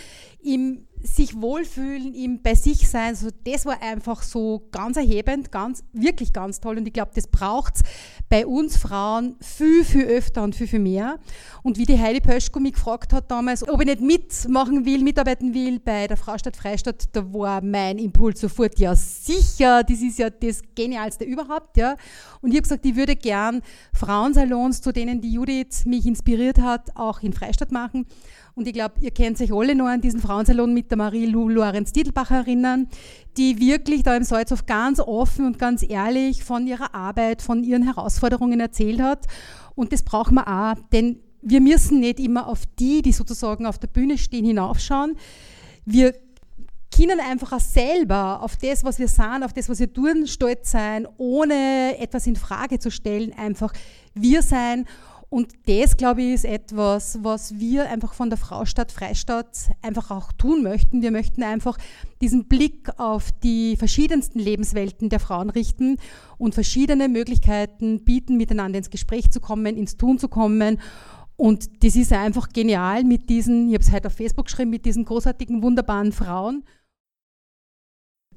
im 0.42 0.87
sich 1.04 1.42
wohlfühlen, 1.42 2.14
im 2.14 2.42
bei 2.42 2.56
sich 2.56 2.88
sein, 2.88 3.16
so 3.16 3.30
das 3.46 3.66
war 3.66 3.82
einfach 3.82 4.24
so 4.24 4.68
ganz 4.72 4.98
erhebend, 4.98 5.52
ganz, 5.52 5.84
wirklich 5.94 6.34
ganz 6.34 6.60
toll. 6.60 6.78
Und 6.78 6.88
ich 6.88 6.94
glaube, 6.94 7.12
das 7.14 7.28
braucht 7.28 7.76
es 7.76 7.82
bei 8.30 8.46
uns 8.46 8.78
Frauen 8.78 9.36
viel, 9.40 9.84
viel 9.84 10.06
öfter 10.06 10.44
und 10.44 10.56
viel, 10.56 10.68
viel 10.68 10.80
mehr. 10.80 11.20
Und 11.64 11.78
wie 11.78 11.86
die 11.86 12.00
Heidi 12.00 12.20
Pöschko 12.20 12.60
mich 12.60 12.74
gefragt 12.74 13.14
hat 13.14 13.32
damals, 13.32 13.68
ob 13.68 13.80
ich 13.82 13.88
nicht 13.88 14.02
mitmachen 14.02 14.86
will, 14.86 15.04
mitarbeiten 15.04 15.54
will 15.54 15.80
bei 15.80 16.08
der 16.08 16.18
Fraustadt 16.18 16.58
Freistadt, 16.58 17.06
da 17.14 17.34
war 17.34 17.62
mein 17.62 17.98
Impuls 18.00 18.42
sofort, 18.42 18.78
ja 18.80 18.96
sicher, 18.96 19.84
das 19.84 20.02
ist 20.02 20.20
ja 20.20 20.30
das 20.30 20.62
Genialste 20.76 21.24
überhaupt. 21.26 21.78
Ja. 21.78 21.96
Und 22.42 22.52
ich 22.52 22.58
habe 22.58 22.64
gesagt, 22.64 22.86
ich 22.86 22.96
würde 22.96 23.16
gern 23.16 23.62
Frauensalons, 23.94 24.82
zu 24.82 24.92
denen 24.92 25.22
die 25.22 25.34
Judith 25.34 25.86
mich 25.86 26.06
inspiriert 26.06 26.60
hat, 26.60 26.96
auch 26.96 27.22
in 27.22 27.34
Freistadt 27.34 27.72
machen. 27.72 28.06
Und 28.58 28.68
ich 28.68 28.74
glaube, 28.74 28.96
ihr 29.02 29.12
kennt 29.12 29.40
euch 29.40 29.54
alle 29.54 29.76
noch 29.76 29.86
an 29.86 30.02
diesen 30.02 30.20
Frauensalon 30.20 30.74
mit 30.74 30.90
der 30.90 30.98
Marie-Lou 30.98 31.48
Lorenz-Diedelbach 31.48 32.32
erinnern, 32.32 32.88
die 33.38 33.60
wirklich 33.60 34.02
da 34.02 34.18
im 34.18 34.24
Salzhof 34.24 34.66
ganz 34.66 35.00
offen 35.00 35.46
und 35.46 35.60
ganz 35.60 35.88
ehrlich 35.88 36.44
von 36.44 36.66
ihrer 36.66 36.96
Arbeit, 36.96 37.44
von 37.44 37.64
ihren 37.64 37.84
Herausforderungen 37.84 38.60
erzählt 38.60 39.00
hat. 39.00 39.28
Und 39.76 39.94
das 39.94 40.02
brauchen 40.02 40.34
wir 40.34 40.48
auch, 40.48 40.74
denn 40.92 41.20
wir 41.44 41.62
müssen 41.62 42.00
nicht 42.00 42.20
immer 42.20 42.48
auf 42.48 42.64
die, 42.80 43.04
die 43.04 43.12
sozusagen 43.12 43.68
auf 43.68 43.78
der 43.78 43.90
Bühne 43.90 44.18
stehen, 44.18 44.44
hinaufschauen. 44.44 45.16
Wir 45.86 46.16
können 46.96 47.20
einfach 47.20 47.52
auch 47.52 47.60
selber 47.60 48.42
auf 48.42 48.58
das, 48.58 48.84
was 48.84 48.98
wir 48.98 49.08
sind, 49.08 49.44
auf 49.44 49.54
das, 49.54 49.70
was 49.70 49.80
wir 49.80 49.94
tun, 49.94 50.26
stolz 50.26 50.72
sein, 50.72 51.08
ohne 51.18 52.00
etwas 52.00 52.26
in 52.26 52.36
Frage 52.36 52.80
zu 52.80 52.90
stellen, 52.90 53.34
einfach 53.38 53.72
wir 54.16 54.42
sein 54.42 54.86
und 55.30 55.54
das, 55.68 55.98
glaube 55.98 56.22
ich, 56.22 56.34
ist 56.36 56.46
etwas, 56.46 57.20
was 57.22 57.60
wir 57.60 57.90
einfach 57.90 58.14
von 58.14 58.30
der 58.30 58.38
Fraustadt 58.38 58.94
Freistadt 58.94 59.72
einfach 59.82 60.10
auch 60.10 60.32
tun 60.32 60.64
möchten. 60.64 61.02
Wir 61.02 61.12
möchten 61.12 61.44
einfach 61.44 61.78
diesen 62.22 62.48
Blick 62.48 62.90
auf 62.98 63.34
die 63.44 63.76
verschiedensten 63.76 64.40
Lebenswelten 64.40 65.10
der 65.10 65.20
Frauen 65.20 65.50
richten 65.50 65.98
und 66.38 66.54
verschiedene 66.54 67.10
Möglichkeiten 67.10 68.06
bieten, 68.06 68.38
miteinander 68.38 68.78
ins 68.78 68.90
Gespräch 68.90 69.30
zu 69.30 69.42
kommen, 69.42 69.76
ins 69.76 69.98
Tun 69.98 70.18
zu 70.18 70.30
kommen. 70.30 70.80
Und 71.36 71.84
das 71.84 71.98
ist 71.98 72.14
einfach 72.14 72.50
genial 72.50 73.04
mit 73.04 73.30
diesen, 73.30 73.68
ich 73.68 73.74
habe 73.74 73.84
es 73.84 73.92
heute 73.92 74.08
auf 74.08 74.14
Facebook 74.14 74.46
geschrieben, 74.46 74.70
mit 74.70 74.86
diesen 74.86 75.04
großartigen, 75.04 75.62
wunderbaren 75.62 76.14
Frauen. 76.14 76.64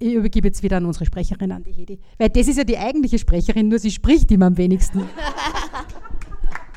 Ich 0.00 0.14
übergebe 0.14 0.48
jetzt 0.48 0.62
wieder 0.64 0.78
an 0.78 0.86
unsere 0.86 1.06
Sprecherin, 1.06 1.52
an 1.52 1.62
die 1.62 1.72
Hedi. 1.72 2.00
Weil 2.18 2.30
das 2.30 2.48
ist 2.48 2.56
ja 2.56 2.64
die 2.64 2.78
eigentliche 2.78 3.18
Sprecherin, 3.18 3.68
nur 3.68 3.78
sie 3.78 3.90
spricht 3.92 4.30
immer 4.32 4.46
am 4.46 4.56
wenigsten. 4.56 5.02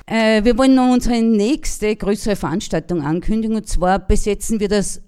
Äh, 0.06 0.44
wir 0.44 0.58
wollen 0.58 0.76
noch 0.76 0.92
unsere 0.92 1.22
nächste 1.22 1.96
größere 1.96 2.36
Veranstaltung 2.36 3.02
ankündigen 3.02 3.56
und 3.56 3.68
zwar 3.68 4.00
besetzen 4.00 4.60
wir 4.60 4.68
das 4.68 5.02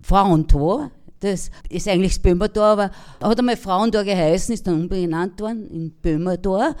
Frauentor. 0.00 0.90
Das 1.20 1.50
ist 1.68 1.88
eigentlich 1.88 2.14
das 2.14 2.22
Böhmertor, 2.22 2.64
aber 2.64 2.90
hat 3.20 3.38
einmal 3.38 3.56
Frauentor 3.56 4.04
geheißen, 4.04 4.54
ist 4.54 4.66
dann 4.66 4.82
umbenannt 4.82 5.40
worden 5.40 5.68
in 5.70 5.90
Böhmertor. 5.90 6.76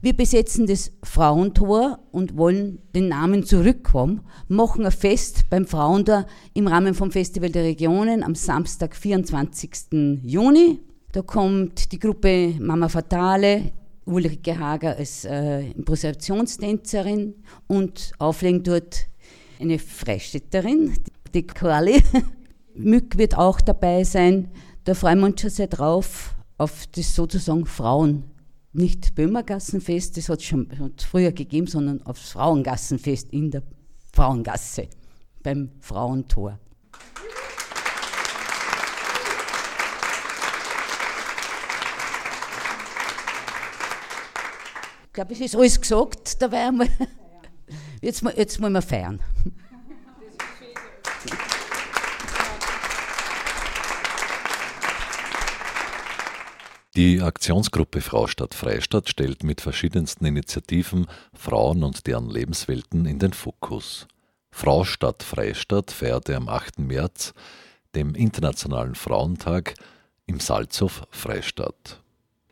Wir 0.00 0.16
besetzen 0.16 0.66
das 0.66 0.92
Frauentor 1.02 1.98
und 2.12 2.36
wollen 2.36 2.78
den 2.94 3.08
Namen 3.08 3.44
zurückkommen, 3.44 4.22
machen 4.46 4.86
ein 4.86 4.92
Fest 4.92 5.50
beim 5.50 5.66
Frauentor 5.66 6.26
im 6.54 6.68
Rahmen 6.68 6.94
vom 6.94 7.10
Festival 7.10 7.50
der 7.50 7.64
Regionen 7.64 8.22
am 8.22 8.34
Samstag, 8.34 8.94
24. 8.94 10.20
Juni. 10.22 10.80
Da 11.12 11.22
kommt 11.22 11.90
die 11.90 11.98
Gruppe 11.98 12.54
Mama 12.60 12.88
Fatale, 12.88 13.72
Ulrike 14.08 14.58
Hager 14.58 14.96
als 14.96 15.24
äh, 15.24 15.60
Improvisationstänzerin 15.70 17.34
und 17.66 18.12
auflegen 18.18 18.62
dort 18.62 19.06
eine 19.60 19.78
Freistädterin, 19.78 20.94
die 21.34 21.46
Quali. 21.46 22.02
Mück 22.74 23.18
wird 23.18 23.36
auch 23.36 23.60
dabei 23.60 24.04
sein. 24.04 24.48
Da 24.84 24.94
freuen 24.94 25.20
wir 25.20 25.26
uns 25.26 25.40
schon 25.40 25.50
sehr 25.50 25.66
drauf, 25.66 26.34
auf 26.56 26.86
das 26.92 27.14
sozusagen 27.14 27.66
Frauen, 27.66 28.24
nicht 28.72 29.14
Böhmergassenfest, 29.14 30.16
das 30.16 30.28
hat 30.28 30.40
es 30.40 30.44
schon 30.44 30.68
früher 30.98 31.32
gegeben, 31.32 31.66
sondern 31.66 32.02
aufs 32.02 32.30
Frauengassenfest 32.30 33.32
in 33.32 33.50
der 33.50 33.62
Frauengasse 34.12 34.88
beim 35.42 35.70
Frauentor. 35.80 36.58
Glaube, 45.18 45.34
es 45.34 45.40
ist 45.40 45.56
alles 45.56 45.80
gesagt. 45.80 46.40
Da 46.40 46.52
wir, 46.52 46.88
jetzt, 48.02 48.22
jetzt 48.36 48.62
wollen 48.62 48.72
wir 48.72 48.82
feiern. 48.82 49.20
Die 56.94 57.20
Aktionsgruppe 57.20 58.00
Fraustadt 58.00 58.54
Freistadt 58.54 59.08
stellt 59.08 59.42
mit 59.42 59.60
verschiedensten 59.60 60.24
Initiativen 60.24 61.06
Frauen 61.34 61.82
und 61.82 62.06
deren 62.06 62.30
Lebenswelten 62.30 63.04
in 63.06 63.18
den 63.18 63.32
Fokus. 63.32 64.06
Fraustadt 64.52 65.24
Freistadt 65.24 65.90
feierte 65.90 66.36
am 66.36 66.48
8. 66.48 66.78
März, 66.78 67.34
dem 67.96 68.14
Internationalen 68.14 68.94
Frauentag, 68.94 69.74
im 70.26 70.38
Salzhof 70.38 71.06
Freistadt. 71.10 72.00